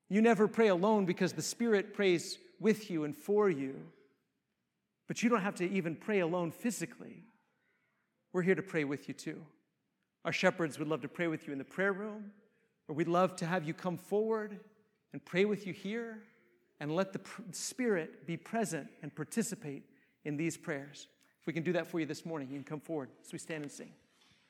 You 0.09 0.21
never 0.21 0.47
pray 0.47 0.67
alone 0.67 1.05
because 1.05 1.33
the 1.33 1.41
Spirit 1.41 1.93
prays 1.93 2.37
with 2.59 2.89
you 2.91 3.03
and 3.03 3.15
for 3.15 3.49
you. 3.49 3.75
But 5.07 5.23
you 5.23 5.29
don't 5.29 5.41
have 5.41 5.55
to 5.55 5.69
even 5.69 5.95
pray 5.95 6.19
alone 6.19 6.51
physically. 6.51 7.23
We're 8.31 8.43
here 8.43 8.55
to 8.55 8.61
pray 8.61 8.83
with 8.83 9.07
you 9.07 9.13
too. 9.13 9.41
Our 10.27 10.33
shepherds 10.33 10.77
would 10.77 10.89
love 10.89 10.99
to 11.03 11.07
pray 11.07 11.27
with 11.27 11.47
you 11.47 11.53
in 11.53 11.57
the 11.57 11.63
prayer 11.63 11.93
room, 11.93 12.31
or 12.89 12.95
we'd 12.95 13.07
love 13.07 13.37
to 13.37 13.45
have 13.45 13.63
you 13.63 13.73
come 13.73 13.97
forward 13.97 14.59
and 15.13 15.23
pray 15.23 15.45
with 15.45 15.65
you 15.65 15.71
here 15.71 16.21
and 16.81 16.93
let 16.93 17.13
the 17.13 17.21
Spirit 17.53 18.27
be 18.27 18.35
present 18.35 18.89
and 19.01 19.15
participate 19.15 19.83
in 20.25 20.35
these 20.35 20.57
prayers. 20.57 21.07
If 21.39 21.47
we 21.47 21.53
can 21.53 21.63
do 21.63 21.71
that 21.71 21.87
for 21.87 22.01
you 22.01 22.05
this 22.05 22.25
morning, 22.25 22.49
you 22.49 22.55
can 22.55 22.65
come 22.65 22.81
forward 22.81 23.07
as 23.25 23.31
we 23.31 23.39
stand 23.39 23.63
and 23.63 23.71
sing. 23.71 23.93